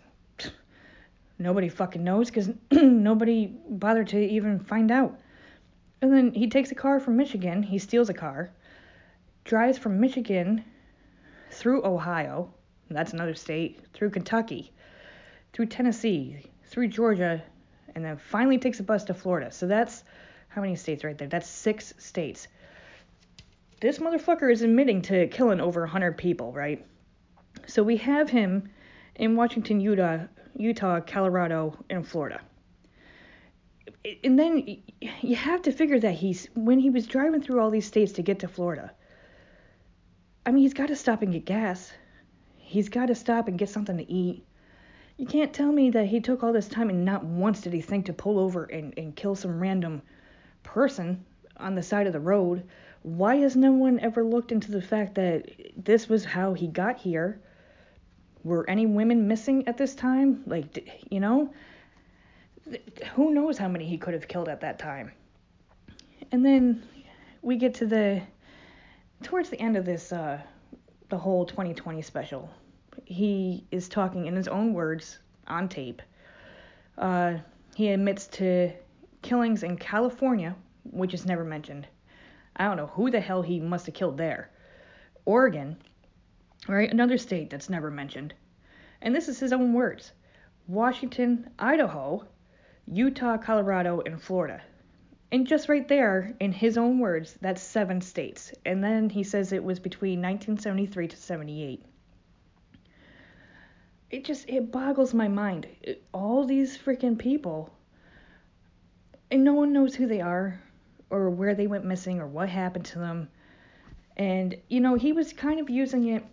Nobody 1.40 1.70
fucking 1.70 2.04
knows 2.04 2.28
because 2.28 2.50
nobody 2.70 3.47
bothered 3.47 4.09
to 4.09 4.20
even 4.20 4.61
find 4.61 4.90
out. 4.90 5.18
And 6.02 6.12
then 6.12 6.35
he 6.35 6.50
takes 6.50 6.70
a 6.70 6.75
car 6.75 7.00
from 7.00 7.16
Michigan, 7.16 7.62
he 7.62 7.78
steals 7.78 8.11
a 8.11 8.14
car, 8.14 8.50
drives 9.44 9.78
from 9.78 9.99
Michigan 9.99 10.62
through 11.50 11.82
Ohio, 11.85 12.52
that's 12.90 13.14
another 13.14 13.35
state, 13.35 13.80
through 13.94 14.11
Kentucky, 14.11 14.70
through 15.54 15.66
Tennessee, 15.66 16.44
through 16.64 16.88
Georgia, 16.88 17.42
and 17.94 18.04
then 18.04 18.18
finally 18.18 18.59
takes 18.59 18.78
a 18.80 18.82
bus 18.82 19.04
to 19.04 19.14
Florida. 19.14 19.50
So 19.50 19.66
that's 19.66 20.04
how 20.49 20.61
many 20.61 20.76
states 20.76 21.04
right 21.04 21.16
there? 21.16 21.28
That's 21.28 21.49
six 21.49 21.94
states. 21.97 22.49
This 23.80 23.99
motherfucker 23.99 24.52
is 24.52 24.61
admitting 24.61 25.00
to 25.02 25.26
killing 25.28 25.61
over 25.61 25.80
100 25.80 26.18
people, 26.18 26.52
right? 26.52 26.85
So 27.66 27.82
we 27.82 27.97
have 27.97 28.28
him 28.28 28.68
in 29.14 29.37
Washington, 29.37 29.80
Utah, 29.80 30.26
Utah, 30.57 31.00
Colorado, 31.00 31.76
and 31.88 32.07
Florida. 32.07 32.40
And 34.25 34.38
then 34.38 34.78
you 35.21 35.37
have 35.37 35.62
to 35.62 35.73
figure 35.73 35.99
that 36.00 36.14
he's 36.14 36.49
when 36.54 36.78
he 36.78 36.90
was 36.90 37.07
driving 37.07 37.42
through 37.42 37.61
all 37.61 37.71
these 37.71 37.87
states 37.87 38.12
to 38.12 38.23
get 38.23 38.40
to 38.40 38.49
Florida, 38.49 38.92
I 40.47 40.52
mean, 40.52 40.62
he's 40.62 40.75
got 40.75 40.88
to 40.88 40.97
stop 40.97 41.23
and 41.23 41.33
get 41.33 41.45
gas. 41.45 41.92
He's 42.57 42.88
got 42.88 43.07
to 43.07 43.14
stop 43.14 43.49
and 43.49 43.59
get 43.59 43.69
something 43.69 43.97
to 43.99 44.11
eat. 44.11 44.45
You 45.16 45.26
can't 45.26 45.52
tell 45.52 45.71
me 45.71 45.90
that 45.90 46.07
he 46.07 46.21
took 46.21 46.42
all 46.42 46.52
this 46.52 46.69
time 46.69 46.88
and 46.88 47.04
not 47.04 47.25
once 47.25 47.61
did 47.61 47.75
he 47.75 47.83
think 47.83 48.07
to 48.07 48.12
pull 48.12 48.38
over 48.38 48.64
and, 48.64 48.95
and 48.97 49.14
kill 49.14 49.35
some 49.35 49.61
random 49.61 50.00
person 50.62 51.25
on 51.59 51.75
the 51.75 51.83
side 51.83 52.07
of 52.07 52.14
the 52.14 52.21
road. 52.21 52.64
Why 53.02 53.37
has 53.37 53.54
no 53.54 53.73
one 53.73 54.00
ever 54.00 54.25
looked 54.25 54.50
into 54.50 54.71
the 54.71 54.80
fact 54.80 55.14
that 55.16 55.50
this 55.76 56.09
was 56.09 56.25
how 56.25 56.54
he 56.54 56.69
got 56.69 56.97
here? 56.97 57.40
Were 58.44 58.68
any 58.68 58.87
women 58.87 59.28
missing 59.28 59.68
at 59.68 59.76
this 59.76 59.94
time? 59.94 60.42
Like, 60.47 61.04
you 61.11 61.20
know? 61.20 61.52
Who 63.14 63.35
knows 63.35 63.59
how 63.59 63.68
many 63.68 63.87
he 63.87 63.99
could 63.99 64.14
have 64.14 64.28
killed 64.28 64.49
at 64.49 64.61
that 64.61 64.78
time? 64.78 65.12
And 66.32 66.44
then 66.44 66.82
we 67.42 67.56
get 67.56 67.75
to 67.75 67.87
the 67.87 68.23
towards 69.23 69.50
the 69.50 69.61
end 69.61 69.76
of 69.76 69.85
this, 69.85 70.12
uh, 70.12 70.40
the 71.09 71.18
whole 71.18 71.44
2020 71.44 72.02
special, 72.02 72.49
he 73.04 73.66
is 73.70 73.88
talking 73.88 74.26
in 74.26 74.35
his 74.35 74.49
own 74.49 74.73
words 74.73 75.18
on 75.47 75.68
tape. 75.68 76.02
Uh, 76.97 77.35
he 77.75 77.88
admits 77.88 78.26
to 78.28 78.73
killings 79.23 79.62
in 79.62 79.76
California, 79.76 80.54
which 80.85 81.14
is 81.14 81.26
never 81.26 81.44
mentioned. 81.44 81.87
I 82.56 82.64
don't 82.64 82.76
know 82.76 82.87
who 82.87 83.11
the 83.11 83.20
hell 83.20 83.42
he 83.42 83.61
must 83.61 83.87
have 83.87 83.94
killed 83.94 84.16
there. 84.16 84.50
Oregon, 85.25 85.76
right? 86.69 86.90
Another 86.90 87.19
state 87.19 87.50
that's 87.50 87.71
never 87.71 87.90
mentioned. 87.90 88.35
And 89.02 89.14
this 89.14 89.29
is 89.29 89.38
his 89.40 89.52
own 89.52 89.73
words 89.73 90.12
Washington, 90.67 91.50
Idaho, 91.59 92.26
Utah, 92.87 93.38
Colorado, 93.38 94.02
and 94.05 94.21
Florida. 94.21 94.62
And 95.33 95.47
just 95.47 95.69
right 95.69 95.87
there, 95.87 96.35
in 96.40 96.52
his 96.52 96.76
own 96.76 96.99
words, 96.99 97.38
that's 97.40 97.62
seven 97.62 98.00
states. 98.00 98.52
And 98.67 98.83
then 98.83 99.09
he 99.09 99.23
says 99.23 99.52
it 99.52 99.62
was 99.62 99.79
between 99.79 100.21
1973 100.21 101.09
to 101.09 101.17
78. 101.17 101.85
It 104.11 104.25
just 104.25 104.49
it 104.49 104.73
boggles 104.73 105.14
my 105.14 105.29
mind. 105.29 105.69
It, 105.83 106.02
all 106.12 106.45
these 106.45 106.76
freaking 106.76 107.17
people, 107.17 107.73
and 109.31 109.45
no 109.45 109.55
one 109.55 109.73
knows 109.73 109.95
who 109.95 110.09
they 110.09 110.21
are, 110.21 110.61
or 111.11 111.31
where 111.31 111.55
they 111.55 111.69
went 111.69 111.85
missing, 111.85 112.21
or 112.21 112.26
what 112.26 112.49
happened 112.49 112.87
to 112.87 112.99
them. 112.99 113.29
And 114.17 114.57
you 114.69 114.81
know, 114.81 114.97
he 114.97 115.12
was 115.12 115.33
kind 115.33 115.61
of 115.61 115.71
using 115.71 116.09
it 116.09 116.25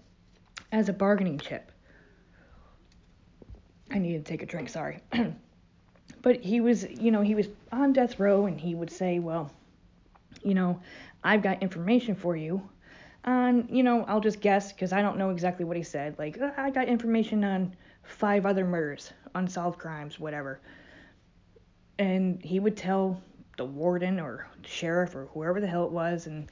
as 0.71 0.89
a 0.89 0.93
bargaining 0.93 1.39
chip. 1.39 1.71
I 3.91 4.00
need 4.00 4.13
to 4.13 4.24
take 4.24 4.43
a 4.43 4.45
drink. 4.45 4.69
Sorry. 4.69 5.00
but 6.21 6.43
he 6.43 6.59
was, 6.59 6.86
you 6.89 7.12
know, 7.12 7.21
he 7.21 7.36
was 7.36 7.47
on 7.71 7.93
death 7.93 8.19
row 8.19 8.45
and 8.45 8.59
he 8.59 8.75
would 8.75 8.91
say, 8.91 9.19
well, 9.19 9.51
you 10.43 10.53
know, 10.53 10.79
I've 11.24 11.41
got 11.41 11.62
information 11.62 12.15
for 12.15 12.36
you 12.36 12.62
on, 13.24 13.67
you 13.69 13.83
know, 13.83 14.03
I'll 14.07 14.19
just 14.19 14.41
guess 14.41 14.71
because 14.71 14.93
I 14.93 15.01
don't 15.01 15.17
know 15.17 15.29
exactly 15.29 15.65
what 15.65 15.77
he 15.77 15.83
said. 15.83 16.17
Like, 16.17 16.39
uh, 16.39 16.51
I 16.57 16.69
got 16.69 16.88
information 16.88 17.43
on 17.43 17.75
five 18.03 18.45
other 18.45 18.65
murders, 18.65 19.12
unsolved 19.36 19.79
crimes, 19.79 20.19
whatever. 20.19 20.59
And 22.00 22.43
he 22.43 22.59
would 22.59 22.77
tell 22.77 23.21
the 23.57 23.65
warden 23.65 24.19
or 24.19 24.47
sheriff 24.63 25.15
or 25.15 25.25
whoever 25.33 25.59
the 25.59 25.67
hell 25.67 25.86
it 25.86 25.91
was, 25.91 26.27
and 26.27 26.50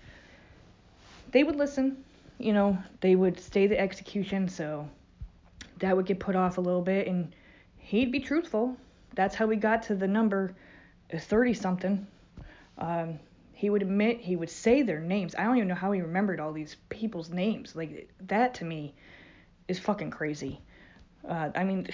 they 1.31 1.43
would 1.43 1.55
listen. 1.55 2.03
You 2.38 2.54
know, 2.54 2.77
they 3.01 3.15
would 3.15 3.39
stay 3.39 3.68
the 3.68 3.80
execution, 3.80 4.48
so 4.50 4.88
that 5.80 5.96
would 5.96 6.06
get 6.06 6.20
put 6.20 6.36
off 6.36 6.58
a 6.58 6.62
little 6.62 6.82
bit, 6.82 7.08
and 7.08 7.34
he'd 7.77 8.12
be 8.12 8.20
truthful. 8.20 8.75
That's 9.15 9.36
how 9.36 9.46
we 9.46 9.56
got 9.56 9.84
to 9.84 9.96
the 9.96 10.08
number 10.08 10.54
30 11.18 11.54
something. 11.54 12.08
Um, 12.77 13.20
he 13.54 13.70
would 13.70 13.82
admit, 13.82 14.20
he 14.20 14.36
would 14.36 14.50
say 14.50 14.82
their 14.82 15.00
names. 15.00 15.34
I 15.36 15.44
don't 15.44 15.56
even 15.56 15.70
know 15.70 15.75
how 15.75 15.94
he 15.94 16.01
remembered 16.01 16.42
all 16.42 16.51
these 16.51 16.75
people's 16.89 17.30
names. 17.30 17.75
Like, 17.75 18.10
that 18.27 18.54
to 18.56 18.65
me 18.65 18.94
is 19.68 19.80
fucking 19.80 20.12
crazy. 20.12 20.60
Uh, 21.27 21.50
I 21.56 21.63
mean, 21.63 21.88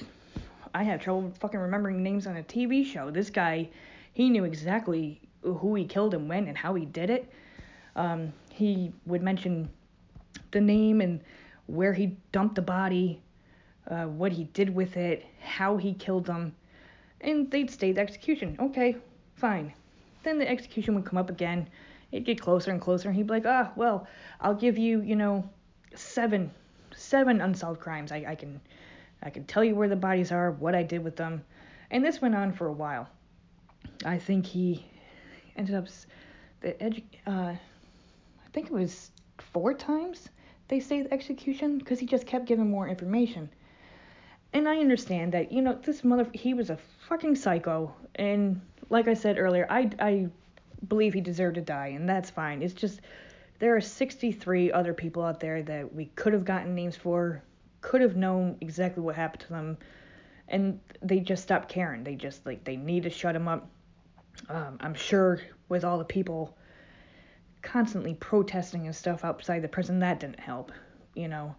I 0.74 0.83
have 0.83 1.01
trouble 1.01 1.31
fucking 1.39 1.60
remembering 1.60 2.01
names 2.01 2.25
on 2.25 2.38
a 2.38 2.43
TV 2.43 2.86
show. 2.86 3.12
This 3.12 3.29
guy, 3.29 3.69
he 4.13 4.29
knew 4.29 4.43
exactly 4.43 5.21
who 5.43 5.75
he 5.75 5.86
killed 5.86 6.13
and 6.13 6.27
when 6.27 6.48
and 6.48 6.57
how 6.57 6.74
he 6.74 6.86
did 6.86 7.10
it. 7.10 7.31
Um, 7.95 8.33
he 8.51 8.91
would 9.05 9.21
mention 9.21 9.69
the 10.51 10.62
name 10.62 11.01
and 11.01 11.22
where 11.67 11.93
he 11.93 12.17
dumped 12.31 12.55
the 12.55 12.62
body, 12.62 13.22
uh, 13.89 14.05
what 14.05 14.31
he 14.31 14.46
did 14.46 14.74
with 14.74 14.98
it, 14.98 15.25
how 15.41 15.77
he 15.77 15.93
killed 15.93 16.25
them, 16.25 16.55
and 17.22 17.50
they'd 17.51 17.70
state 17.70 17.96
the 17.96 18.01
execution. 18.01 18.55
Okay, 18.60 18.98
fine. 19.36 19.74
Then 20.24 20.38
the 20.38 20.50
execution 20.50 20.96
would 20.96 21.05
come 21.05 21.17
up 21.17 21.29
again. 21.29 21.67
It'd 22.12 22.25
get 22.25 22.41
closer 22.41 22.72
and 22.72 22.81
closer, 22.81 23.10
and 23.10 23.15
he'd 23.15 23.27
be 23.27 23.34
like, 23.34 23.46
ah, 23.46 23.72
well, 23.75 24.08
I'll 24.39 24.55
give 24.55 24.77
you, 24.77 25.01
you 25.01 25.15
know, 25.15 25.48
seven, 25.96 26.51
seven 26.96 27.41
unsolved 27.41 27.79
crimes. 27.79 28.12
I, 28.12 28.25
I 28.27 28.36
can, 28.36 28.60
I 29.24 29.29
can 29.29 29.46
tell 29.46 29.63
you 29.63 29.75
where 29.75 29.88
the 29.88 29.96
bodies 29.96 30.31
are, 30.31 30.51
what 30.51 30.75
I 30.75 30.84
did 30.84 31.03
with 31.03 31.15
them, 31.15 31.43
and 31.89 32.03
this 32.03 32.22
went 32.22 32.36
on 32.36 32.51
for 32.51 32.67
a 32.67 32.74
while. 32.74 33.08
I 34.05 34.17
think 34.17 34.46
he 34.46 34.86
ended 35.55 35.75
up, 35.75 35.88
the 36.62 36.74
edu- 36.74 37.03
uh, 37.25 37.53
I 37.53 38.50
think 38.53 38.67
it 38.67 38.74
was 38.74 39.12
four 39.53 39.74
times 39.74 40.29
they 40.71 40.79
say 40.79 41.01
the 41.01 41.13
execution 41.13 41.77
because 41.77 41.99
he 41.99 42.05
just 42.05 42.25
kept 42.25 42.45
giving 42.45 42.71
more 42.71 42.87
information. 42.87 43.49
And 44.53 44.67
I 44.69 44.77
understand 44.77 45.33
that, 45.33 45.51
you 45.51 45.61
know, 45.61 45.73
this 45.73 46.03
mother, 46.03 46.25
he 46.33 46.53
was 46.53 46.69
a 46.69 46.79
fucking 47.09 47.35
psycho, 47.35 47.93
and 48.15 48.61
like 48.89 49.09
I 49.09 49.13
said 49.13 49.37
earlier, 49.37 49.67
I, 49.69 49.89
I 49.99 50.27
believe 50.87 51.13
he 51.13 51.19
deserved 51.19 51.55
to 51.55 51.61
die, 51.61 51.87
and 51.87 52.07
that's 52.07 52.29
fine. 52.29 52.61
It's 52.63 52.73
just 52.73 53.01
there 53.59 53.75
are 53.75 53.81
63 53.81 54.71
other 54.71 54.93
people 54.93 55.23
out 55.23 55.41
there 55.41 55.61
that 55.61 55.93
we 55.93 56.05
could 56.15 56.31
have 56.31 56.45
gotten 56.45 56.73
names 56.73 56.95
for, 56.95 57.43
could 57.81 57.99
have 57.99 58.15
known 58.15 58.55
exactly 58.61 59.03
what 59.03 59.15
happened 59.15 59.41
to 59.41 59.49
them, 59.49 59.77
and 60.47 60.79
they 61.01 61.19
just 61.19 61.43
stopped 61.43 61.67
caring. 61.67 62.05
They 62.05 62.15
just 62.15 62.45
like 62.45 62.63
they 62.63 62.77
need 62.77 63.03
to 63.03 63.09
shut 63.09 63.35
him 63.35 63.49
up. 63.49 63.69
Um, 64.47 64.77
I'm 64.79 64.93
sure 64.93 65.41
with 65.67 65.83
all 65.83 65.97
the 65.97 66.05
people 66.05 66.55
constantly 67.61 68.13
protesting 68.15 68.85
and 68.85 68.95
stuff 68.95 69.23
outside 69.23 69.61
the 69.61 69.67
prison, 69.67 69.99
that 69.99 70.19
didn't 70.19 70.39
help, 70.39 70.71
you 71.15 71.27
know. 71.27 71.55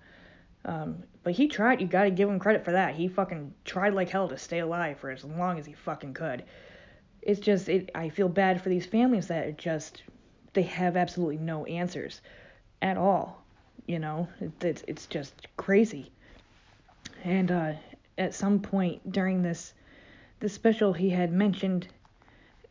Um, 0.64 1.02
but 1.22 1.32
he 1.32 1.48
tried. 1.48 1.80
You 1.80 1.86
gotta 1.86 2.10
give 2.10 2.28
him 2.28 2.38
credit 2.38 2.64
for 2.64 2.72
that. 2.72 2.94
He 2.94 3.08
fucking 3.08 3.52
tried 3.64 3.94
like 3.94 4.08
hell 4.08 4.28
to 4.28 4.38
stay 4.38 4.60
alive 4.60 4.98
for 4.98 5.10
as 5.10 5.24
long 5.24 5.58
as 5.58 5.66
he 5.66 5.72
fucking 5.72 6.14
could 6.14 6.44
it's 7.22 7.40
just 7.40 7.68
it 7.68 7.90
I 7.94 8.08
feel 8.08 8.28
bad 8.28 8.60
for 8.60 8.68
these 8.68 8.84
families 8.84 9.28
that 9.28 9.56
just 9.56 10.02
they 10.52 10.62
have 10.62 10.96
absolutely 10.96 11.38
no 11.38 11.64
answers 11.64 12.20
at 12.82 12.96
all. 12.96 13.42
You 13.86 14.00
know, 14.00 14.28
it, 14.40 14.52
it's 14.62 14.84
it's 14.86 15.06
just 15.06 15.46
crazy. 15.56 16.10
And 17.24 17.50
uh, 17.50 17.72
at 18.18 18.34
some 18.34 18.60
point 18.60 19.12
during 19.12 19.42
this 19.42 19.72
this 20.40 20.52
special, 20.52 20.92
he 20.92 21.08
had 21.10 21.32
mentioned, 21.32 21.86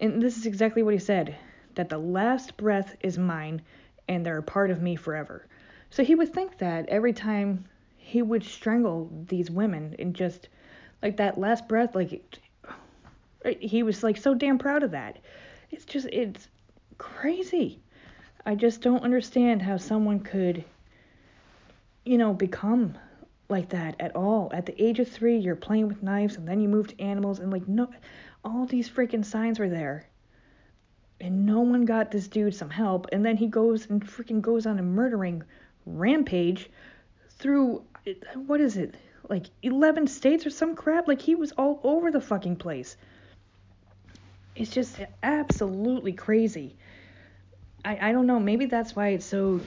and 0.02 0.22
this 0.22 0.38
is 0.38 0.46
exactly 0.46 0.84
what 0.84 0.94
he 0.94 1.00
said, 1.00 1.36
that 1.76 1.90
the 1.90 1.98
last 1.98 2.58
breath 2.58 2.96
is 3.02 3.18
mine, 3.18 3.62
and 4.08 4.26
they're 4.26 4.38
a 4.38 4.44
part 4.44 4.72
of 4.72 4.82
me 4.82 4.96
forever. 4.96 5.46
So 5.90 6.04
he 6.04 6.16
would 6.16 6.34
think 6.34 6.58
that 6.58 6.88
every 6.90 7.14
time 7.14 7.66
he 7.98 8.22
would 8.22 8.44
strangle 8.44 9.10
these 9.28 9.52
women 9.52 9.96
and 10.00 10.14
just 10.14 10.48
like 11.02 11.18
that 11.18 11.38
last 11.38 11.68
breath, 11.68 11.96
like 11.96 12.40
he 13.60 13.84
was 13.84 14.04
like 14.04 14.18
so 14.18 14.34
damn 14.34 14.58
proud 14.58 14.84
of 14.84 14.92
that. 14.92 15.18
It's 15.70 15.86
just 15.86 16.08
it's 16.08 16.48
crazy. 16.98 17.80
I 18.46 18.56
just 18.56 18.82
don't 18.82 19.04
understand 19.04 19.62
how 19.62 19.78
someone 19.78 20.20
could 20.20 20.64
you 22.06 22.18
know 22.18 22.34
become 22.34 22.98
like 23.50 23.70
that 23.70 23.96
at 24.00 24.16
all. 24.16 24.50
At 24.54 24.66
the 24.66 24.82
age 24.82 25.00
of 25.00 25.08
3, 25.08 25.38
you're 25.38 25.56
playing 25.56 25.88
with 25.88 26.02
knives 26.02 26.38
and 26.38 26.48
then 26.48 26.62
you 26.62 26.70
move 26.70 26.88
to 26.88 27.02
animals 27.02 27.40
and 27.40 27.52
like 27.52 27.68
no 27.68 27.90
all 28.44 28.66
these 28.66 28.90
freaking 28.90 29.26
signs 29.26 29.60
were 29.60 29.70
there. 29.70 30.08
And 31.22 31.46
no 31.46 31.62
one 31.62 31.86
got 31.86 32.12
this 32.12 32.28
dude 32.28 32.56
some 32.56 32.70
help 32.70 33.08
and 33.12 33.24
then 33.26 33.38
he 33.38 33.48
goes 33.48 33.90
and 33.90 34.06
freaking 34.06 34.42
goes 34.42 34.66
on 34.66 34.80
a 34.80 34.84
murdering 34.84 35.44
rampage 35.86 36.70
through 37.38 37.84
what 38.48 38.60
is 38.60 38.76
it? 38.76 38.96
Like 39.30 39.46
11 39.62 40.08
states 40.08 40.46
or 40.46 40.50
some 40.50 40.76
crap? 40.76 41.08
Like 41.08 41.22
he 41.22 41.36
was 41.36 41.52
all 41.54 41.80
over 41.84 42.12
the 42.12 42.20
fucking 42.20 42.58
place 42.58 42.98
it's 44.56 44.72
just 44.72 45.00
absolutely 45.24 46.14
crazy. 46.14 46.76
I, 47.84 48.10
I 48.10 48.12
don't 48.12 48.28
know, 48.28 48.40
maybe 48.40 48.66
that's 48.66 48.96
why 48.96 49.10
it's 49.10 49.26
so 49.26 49.60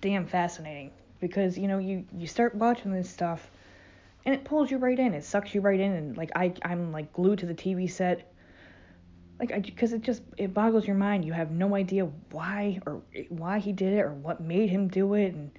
damn 0.00 0.26
fascinating. 0.26 0.90
Because, 1.20 1.58
you 1.58 1.68
know, 1.68 1.78
you, 1.78 2.04
you 2.16 2.26
start 2.26 2.54
watching 2.54 2.92
this 2.92 3.08
stuff 3.08 3.50
and 4.24 4.34
it 4.34 4.44
pulls 4.44 4.70
you 4.70 4.78
right 4.78 4.98
in. 4.98 5.14
It 5.14 5.24
sucks 5.24 5.54
you 5.54 5.60
right 5.60 5.78
in 5.78 5.92
and 5.92 6.16
like 6.16 6.30
I 6.34 6.52
I'm 6.62 6.92
like 6.92 7.12
glued 7.12 7.40
to 7.40 7.46
the 7.46 7.54
TV 7.54 7.90
set. 7.90 8.32
Like 9.40 9.52
I 9.52 9.60
cuz 9.62 9.94
it 9.94 10.02
just 10.02 10.22
it 10.36 10.52
boggles 10.52 10.86
your 10.86 10.96
mind. 10.96 11.24
You 11.24 11.32
have 11.32 11.50
no 11.50 11.74
idea 11.74 12.04
why 12.30 12.78
or 12.86 13.00
why 13.30 13.58
he 13.58 13.72
did 13.72 13.94
it 13.94 14.02
or 14.02 14.12
what 14.12 14.40
made 14.40 14.68
him 14.68 14.86
do 14.86 15.14
it. 15.14 15.34
And 15.34 15.50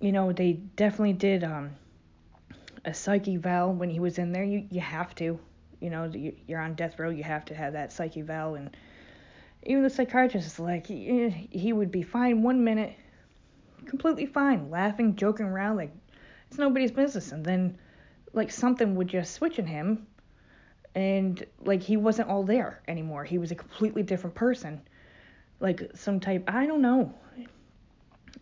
you 0.00 0.12
know, 0.12 0.32
they 0.32 0.54
definitely 0.54 1.12
did 1.12 1.44
um 1.44 1.72
a 2.84 2.94
psyche 2.94 3.34
eval 3.34 3.74
when 3.74 3.90
he 3.90 4.00
was 4.00 4.18
in 4.18 4.32
there. 4.32 4.44
You 4.44 4.66
you 4.70 4.80
have 4.80 5.14
to 5.16 5.38
you 5.80 5.90
know 5.90 6.10
you're 6.48 6.60
on 6.60 6.74
death 6.74 6.98
row. 6.98 7.10
You 7.10 7.22
have 7.22 7.44
to 7.46 7.54
have 7.54 7.74
that 7.74 7.92
psyche 7.92 8.20
eval 8.20 8.54
and 8.54 8.74
even 9.64 9.82
the 9.82 9.90
psychiatrist 9.90 10.46
is 10.46 10.58
like 10.58 10.86
he, 10.86 11.28
he 11.50 11.72
would 11.72 11.90
be 11.92 12.02
fine 12.02 12.42
one 12.42 12.64
minute. 12.64 12.94
Completely 13.86 14.26
fine. 14.26 14.70
Laughing 14.70 15.14
joking 15.16 15.46
around 15.46 15.76
like 15.76 15.92
it's 16.48 16.58
nobody's 16.58 16.90
business. 16.90 17.32
And 17.32 17.44
then 17.44 17.78
like 18.32 18.50
something 18.50 18.94
would 18.94 19.08
just 19.08 19.34
switch 19.34 19.58
in 19.58 19.66
him 19.66 20.06
and 20.94 21.46
like 21.64 21.82
he 21.82 21.96
wasn't 21.96 22.28
all 22.28 22.42
there 22.42 22.82
anymore 22.88 23.24
he 23.24 23.38
was 23.38 23.50
a 23.50 23.54
completely 23.54 24.02
different 24.02 24.34
person 24.34 24.80
like 25.60 25.90
some 25.94 26.20
type 26.20 26.44
i 26.48 26.66
don't 26.66 26.82
know 26.82 27.12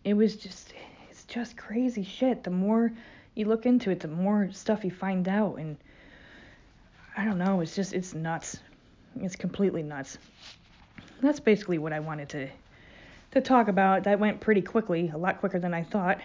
it 0.03 0.13
was 0.13 0.35
just 0.35 0.73
it's 1.09 1.23
just 1.25 1.55
crazy 1.55 2.03
shit 2.03 2.43
the 2.43 2.49
more 2.49 2.91
you 3.35 3.45
look 3.45 3.65
into 3.65 3.89
it 3.89 3.99
the 3.99 4.07
more 4.07 4.49
stuff 4.51 4.83
you 4.83 4.91
find 4.91 5.27
out 5.27 5.55
and 5.55 5.77
I 7.15 7.25
don't 7.25 7.37
know. 7.37 7.61
It's 7.61 7.75
just 7.75 7.93
it's 7.93 8.13
nuts. 8.13 8.59
It's 9.19 9.35
completely 9.35 9.83
nuts. 9.83 10.17
That's 11.21 11.39
basically 11.39 11.77
what 11.77 11.93
I 11.93 11.99
wanted 11.99 12.29
to 12.29 12.47
to 13.31 13.41
talk 13.41 13.67
about. 13.67 14.03
That 14.03 14.19
went 14.19 14.39
pretty 14.39 14.61
quickly, 14.61 15.11
a 15.13 15.17
lot 15.17 15.39
quicker 15.39 15.59
than 15.59 15.73
I 15.73 15.83
thought. 15.83 16.19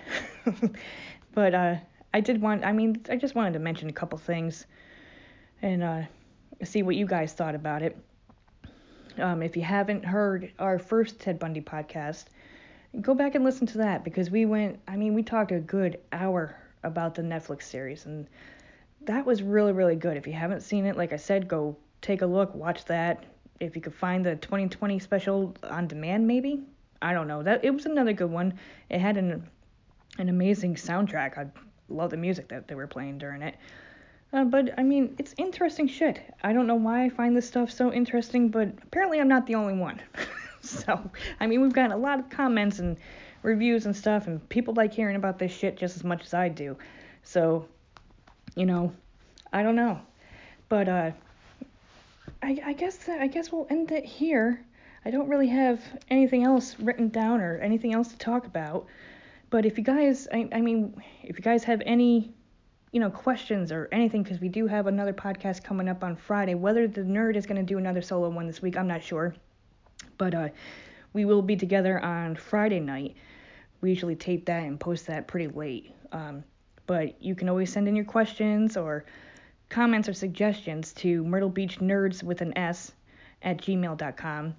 but 1.34 1.54
uh, 1.54 1.76
I 2.14 2.20
did 2.20 2.40
want. 2.40 2.64
I 2.64 2.72
mean, 2.72 3.04
I 3.10 3.16
just 3.16 3.34
wanted 3.34 3.54
to 3.54 3.58
mention 3.58 3.88
a 3.88 3.92
couple 3.92 4.18
things 4.18 4.66
and 5.62 5.82
uh, 5.82 6.02
see 6.64 6.82
what 6.82 6.96
you 6.96 7.06
guys 7.06 7.32
thought 7.32 7.54
about 7.54 7.82
it. 7.82 7.96
Um, 9.18 9.42
if 9.42 9.56
you 9.56 9.62
haven't 9.62 10.04
heard 10.04 10.52
our 10.58 10.78
first 10.78 11.20
Ted 11.20 11.38
Bundy 11.38 11.60
podcast, 11.60 12.26
go 13.00 13.14
back 13.14 13.34
and 13.34 13.44
listen 13.44 13.66
to 13.68 13.78
that 13.78 14.04
because 14.04 14.30
we 14.30 14.44
went. 14.44 14.78
I 14.86 14.96
mean, 14.96 15.14
we 15.14 15.22
talked 15.22 15.52
a 15.52 15.58
good 15.58 15.98
hour 16.12 16.56
about 16.82 17.14
the 17.14 17.22
Netflix 17.22 17.64
series 17.64 18.06
and 18.06 18.28
that 19.06 19.24
was 19.24 19.42
really 19.42 19.72
really 19.72 19.96
good. 19.96 20.16
If 20.16 20.26
you 20.26 20.32
haven't 20.32 20.60
seen 20.60 20.86
it, 20.86 20.96
like 20.96 21.12
I 21.12 21.16
said, 21.16 21.48
go 21.48 21.76
take 22.02 22.22
a 22.22 22.26
look, 22.26 22.54
watch 22.54 22.84
that. 22.86 23.24
If 23.58 23.74
you 23.74 23.80
could 23.80 23.94
find 23.94 24.24
the 24.24 24.36
2020 24.36 24.98
special 24.98 25.54
on 25.62 25.86
demand, 25.86 26.26
maybe 26.26 26.62
I 27.00 27.12
don't 27.12 27.28
know. 27.28 27.42
That 27.42 27.64
it 27.64 27.70
was 27.70 27.86
another 27.86 28.12
good 28.12 28.30
one. 28.30 28.54
It 28.90 29.00
had 29.00 29.16
an 29.16 29.48
an 30.18 30.28
amazing 30.28 30.74
soundtrack. 30.74 31.38
I 31.38 31.46
love 31.88 32.10
the 32.10 32.16
music 32.16 32.48
that 32.48 32.68
they 32.68 32.74
were 32.74 32.86
playing 32.86 33.18
during 33.18 33.42
it. 33.42 33.56
Uh, 34.32 34.44
but 34.44 34.78
I 34.78 34.82
mean, 34.82 35.14
it's 35.18 35.34
interesting 35.38 35.86
shit. 35.86 36.20
I 36.42 36.52
don't 36.52 36.66
know 36.66 36.74
why 36.74 37.04
I 37.04 37.08
find 37.08 37.36
this 37.36 37.46
stuff 37.46 37.70
so 37.70 37.92
interesting, 37.92 38.48
but 38.48 38.68
apparently 38.82 39.20
I'm 39.20 39.28
not 39.28 39.46
the 39.46 39.54
only 39.54 39.74
one. 39.74 40.00
so, 40.62 41.10
I 41.40 41.46
mean, 41.46 41.60
we've 41.60 41.72
gotten 41.72 41.92
a 41.92 41.96
lot 41.96 42.18
of 42.18 42.28
comments 42.28 42.80
and 42.80 42.96
reviews 43.42 43.86
and 43.86 43.96
stuff, 43.96 44.26
and 44.26 44.46
people 44.48 44.74
like 44.74 44.92
hearing 44.92 45.16
about 45.16 45.38
this 45.38 45.52
shit 45.52 45.76
just 45.76 45.96
as 45.96 46.04
much 46.04 46.24
as 46.24 46.34
I 46.34 46.48
do. 46.48 46.76
So, 47.22 47.66
you 48.56 48.66
know, 48.66 48.92
I 49.52 49.62
don't 49.62 49.76
know. 49.76 50.00
But 50.68 50.88
uh 50.88 51.10
I 52.42 52.58
I 52.64 52.72
guess 52.72 53.08
I 53.08 53.26
guess 53.28 53.52
we'll 53.52 53.66
end 53.70 53.92
it 53.92 54.04
here. 54.04 54.60
I 55.04 55.10
don't 55.10 55.28
really 55.28 55.48
have 55.48 55.80
anything 56.10 56.42
else 56.42 56.78
written 56.80 57.08
down 57.08 57.40
or 57.40 57.58
anything 57.58 57.94
else 57.94 58.08
to 58.08 58.18
talk 58.18 58.46
about. 58.46 58.86
But 59.50 59.64
if 59.64 59.78
you 59.78 59.84
guys 59.84 60.28
I 60.32 60.48
I 60.52 60.60
mean, 60.60 61.00
if 61.22 61.38
you 61.38 61.42
guys 61.42 61.64
have 61.64 61.80
any 61.86 62.34
you 62.92 63.00
know, 63.00 63.10
questions 63.10 63.72
or 63.72 63.88
anything, 63.92 64.22
because 64.22 64.40
we 64.40 64.48
do 64.48 64.66
have 64.66 64.86
another 64.86 65.12
podcast 65.12 65.62
coming 65.62 65.88
up 65.88 66.04
on 66.04 66.16
Friday. 66.16 66.54
Whether 66.54 66.86
the 66.86 67.02
nerd 67.02 67.36
is 67.36 67.46
going 67.46 67.56
to 67.56 67.62
do 67.62 67.78
another 67.78 68.02
solo 68.02 68.28
one 68.28 68.46
this 68.46 68.62
week, 68.62 68.76
I'm 68.76 68.86
not 68.86 69.02
sure. 69.02 69.34
But 70.18 70.34
uh, 70.34 70.48
we 71.12 71.24
will 71.24 71.42
be 71.42 71.56
together 71.56 71.98
on 72.00 72.36
Friday 72.36 72.80
night. 72.80 73.16
We 73.80 73.90
usually 73.90 74.16
tape 74.16 74.46
that 74.46 74.62
and 74.64 74.78
post 74.78 75.06
that 75.06 75.26
pretty 75.26 75.48
late. 75.48 75.92
Um, 76.12 76.44
but 76.86 77.20
you 77.22 77.34
can 77.34 77.48
always 77.48 77.72
send 77.72 77.88
in 77.88 77.96
your 77.96 78.04
questions 78.04 78.76
or 78.76 79.04
comments 79.68 80.08
or 80.08 80.14
suggestions 80.14 80.92
to 80.94 81.24
Myrtle 81.24 81.48
Beach 81.48 81.78
Nerds 81.78 82.22
with 82.22 82.40
an 82.40 82.56
S 82.56 82.92
at 83.42 83.58
gmail.com. 83.58 84.54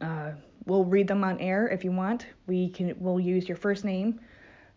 Uh, 0.00 0.30
we'll 0.66 0.84
read 0.84 1.08
them 1.08 1.24
on 1.24 1.38
air 1.40 1.68
if 1.68 1.84
you 1.84 1.92
want. 1.92 2.26
We 2.46 2.68
can 2.68 2.94
we'll 2.98 3.20
use 3.20 3.48
your 3.48 3.56
first 3.56 3.84
name. 3.84 4.20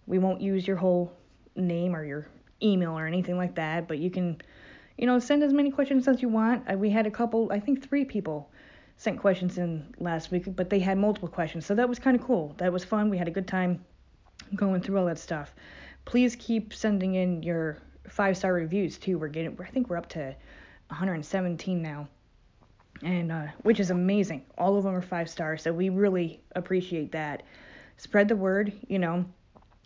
We 0.08 0.20
won't 0.20 0.42
use 0.42 0.68
your 0.68 0.78
whole 0.78 1.14
name 1.56 1.96
or 1.96 2.04
your 2.04 2.28
email 2.64 2.98
or 2.98 3.06
anything 3.06 3.38
like 3.38 3.56
that, 3.56 3.88
but 3.88 4.00
you 4.00 4.10
can, 4.10 4.42
you 4.98 5.06
know, 5.06 5.20
send 5.20 5.44
as 5.44 5.54
many 5.54 5.72
questions 5.72 6.08
as 6.08 6.22
you 6.22 6.30
want. 6.30 6.72
Uh, 6.72 6.78
we 6.78 6.90
had 6.90 7.06
a 7.06 7.12
couple, 7.12 7.52
I 7.52 7.60
think 7.60 7.88
three 7.88 8.06
people 8.06 8.50
sent 8.98 9.20
questions 9.20 9.58
in 9.58 9.94
last 10.00 10.32
week, 10.32 10.44
but 10.56 10.70
they 10.70 10.80
had 10.80 10.98
multiple 10.98 11.30
questions, 11.30 11.66
so 11.66 11.76
that 11.76 11.90
was 11.90 12.00
kind 12.00 12.20
of 12.20 12.24
cool. 12.24 12.54
That 12.58 12.72
was 12.72 12.84
fun. 12.84 13.10
We 13.10 13.18
had 13.18 13.28
a 13.28 13.32
good 13.32 13.48
time 13.48 13.84
going 14.56 14.82
through 14.82 15.00
all 15.00 15.06
that 15.06 15.20
stuff. 15.20 15.54
Please 16.06 16.36
keep 16.36 16.74
sending 16.74 17.16
in 17.16 17.44
your 17.44 17.78
five 18.10 18.38
star 18.38 18.54
reviews 18.54 18.98
too. 18.98 19.18
We're 19.18 19.30
getting, 19.30 19.58
I 19.62 19.70
think 19.70 19.90
we're 19.90 19.98
up 19.98 20.10
to 20.10 20.36
117 20.90 21.82
now, 21.82 22.08
and 23.02 23.32
uh, 23.32 23.48
which 23.64 23.80
is 23.80 23.90
amazing. 23.90 24.46
All 24.58 24.78
of 24.78 24.84
them 24.84 24.94
are 24.94 25.02
five 25.02 25.30
stars, 25.30 25.64
so 25.64 25.74
we 25.74 25.90
really 25.90 26.42
appreciate 26.56 27.12
that. 27.14 27.44
Spread 27.98 28.28
the 28.28 28.36
word. 28.36 28.74
You 28.88 29.00
know, 29.00 29.26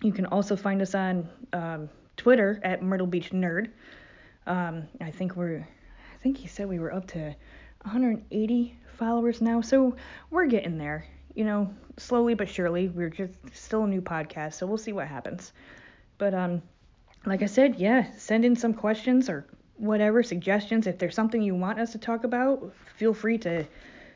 you 0.01 0.11
can 0.11 0.25
also 0.25 0.55
find 0.55 0.81
us 0.81 0.95
on 0.95 1.29
um, 1.53 1.89
Twitter 2.17 2.60
at 2.63 2.82
Myrtle 2.82 3.08
Beach 3.08 3.32
Nerd. 3.32 3.69
Um, 4.45 4.88
I 4.99 5.12
think 5.12 5.36
we're, 5.36 5.60
I 5.60 6.17
think 6.21 6.38
he 6.38 6.47
said 6.47 6.67
we 6.67 6.80
were 6.80 6.93
up 6.93 7.08
to 7.08 7.36
180 7.84 8.77
followers 8.97 9.41
now, 9.41 9.62
so 9.62 9.95
we're 10.30 10.47
getting 10.47 10.77
there. 10.77 11.06
You 11.36 11.45
know, 11.45 11.73
slowly 11.97 12.34
but 12.34 12.49
surely. 12.49 12.89
We're 12.89 13.10
just 13.10 13.34
still 13.53 13.84
a 13.84 13.88
new 13.88 14.01
podcast, 14.01 14.53
so 14.53 14.65
we'll 14.65 14.77
see 14.77 14.93
what 14.93 15.08
happens. 15.08 15.53
But 16.17 16.34
um, 16.34 16.62
like 17.25 17.43
I 17.43 17.45
said, 17.45 17.75
yeah, 17.75 18.12
send 18.17 18.43
in 18.43 18.56
some 18.56 18.73
questions 18.73 19.30
or 19.30 19.45
whatever 19.75 20.23
suggestions. 20.23 20.88
If 20.88 20.97
there's 20.97 21.15
something 21.15 21.41
you 21.41 21.56
want 21.56 21.80
us 21.80 21.91
to 21.91 21.99
talk 21.99 22.23
about, 22.23 22.73
feel 22.95 23.13
free 23.13 23.38
to 23.39 23.65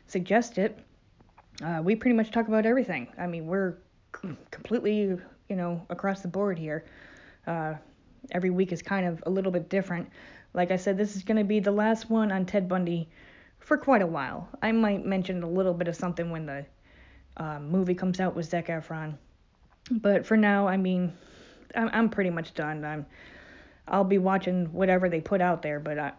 suggest 0.08 0.58
it. 0.58 0.80
Uh, 1.64 1.82
we 1.84 1.96
pretty 1.96 2.16
much 2.16 2.32
talk 2.32 2.48
about 2.48 2.66
everything. 2.66 3.08
I 3.20 3.28
mean, 3.28 3.46
we're 3.46 3.76
completely, 4.50 5.18
you 5.50 5.56
know, 5.56 5.86
across 5.90 6.22
the 6.22 6.28
board 6.28 6.58
here. 6.58 6.86
Uh, 7.46 7.76
every 8.32 8.50
week 8.50 8.72
is 8.72 8.82
kind 8.82 9.06
of 9.06 9.24
a 9.26 9.30
little 9.30 9.52
bit 9.52 9.70
different. 9.70 10.10
Like 10.54 10.72
I 10.72 10.76
said, 10.76 10.98
this 10.98 11.16
is 11.16 11.24
going 11.24 11.38
to 11.38 11.44
be 11.44 11.60
the 11.60 11.72
last 11.72 12.10
one 12.10 12.32
on 12.32 12.46
Ted 12.46 12.68
Bundy 12.68 13.10
for 13.60 13.78
quite 13.78 14.02
a 14.02 14.08
while. 14.08 14.50
I 14.62 14.72
might 14.72 15.06
mention 15.06 15.44
a 15.44 15.50
little 15.50 15.74
bit 15.74 15.88
of 15.88 15.96
something 15.96 16.30
when 16.30 16.46
the 16.46 16.66
uh, 17.38 17.60
movie 17.60 17.96
comes 17.96 18.20
out 18.20 18.36
with 18.36 18.50
Zac 18.50 18.68
Efron. 18.68 19.16
But 19.90 20.26
for 20.26 20.38
now, 20.38 20.68
I 20.68 20.78
mean, 20.78 21.14
I'm, 21.76 21.90
I'm 21.94 22.10
pretty 22.10 22.30
much 22.30 22.54
done. 22.54 22.84
I'm, 22.84 23.06
I'll 23.88 24.04
be 24.04 24.18
watching 24.18 24.66
whatever 24.74 25.10
they 25.10 25.22
put 25.22 25.42
out 25.42 25.62
there. 25.62 25.80
But 25.80 25.98
I, 25.98 26.12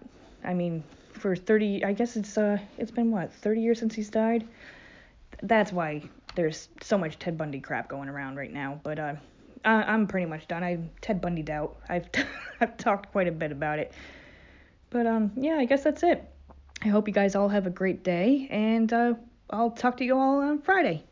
I 0.44 0.54
mean, 0.54 0.82
for 1.12 1.36
30, 1.36 1.84
I 1.84 1.92
guess 1.92 2.16
it's 2.16 2.36
uh, 2.36 2.58
it's 2.78 2.90
been 2.90 3.10
what 3.10 3.32
30 3.32 3.60
years 3.60 3.78
since 3.78 3.94
he's 3.94 4.10
died. 4.10 4.46
That's 5.42 5.72
why 5.72 6.02
there's 6.34 6.68
so 6.80 6.96
much 6.96 7.18
Ted 7.18 7.36
Bundy 7.36 7.60
crap 7.60 7.88
going 7.88 8.08
around 8.08 8.36
right 8.36 8.52
now. 8.52 8.80
But 8.82 8.98
uh, 8.98 9.14
I, 9.64 9.82
I'm 9.82 10.06
pretty 10.06 10.26
much 10.26 10.48
done. 10.48 10.62
I'm 10.62 10.90
Ted 11.00 11.20
Bundy 11.20 11.50
out. 11.50 11.76
I've 11.88 12.08
I've 12.60 12.76
talked 12.76 13.12
quite 13.12 13.28
a 13.28 13.32
bit 13.32 13.52
about 13.52 13.78
it. 13.78 13.92
But 14.90 15.06
um, 15.06 15.32
yeah, 15.36 15.56
I 15.56 15.64
guess 15.64 15.84
that's 15.84 16.02
it. 16.02 16.28
I 16.82 16.88
hope 16.88 17.06
you 17.08 17.14
guys 17.14 17.34
all 17.34 17.48
have 17.48 17.66
a 17.66 17.70
great 17.70 18.02
day, 18.02 18.48
and 18.50 18.92
uh, 18.92 19.14
I'll 19.50 19.70
talk 19.70 19.96
to 19.98 20.04
you 20.04 20.18
all 20.18 20.40
on 20.40 20.60
Friday. 20.60 21.04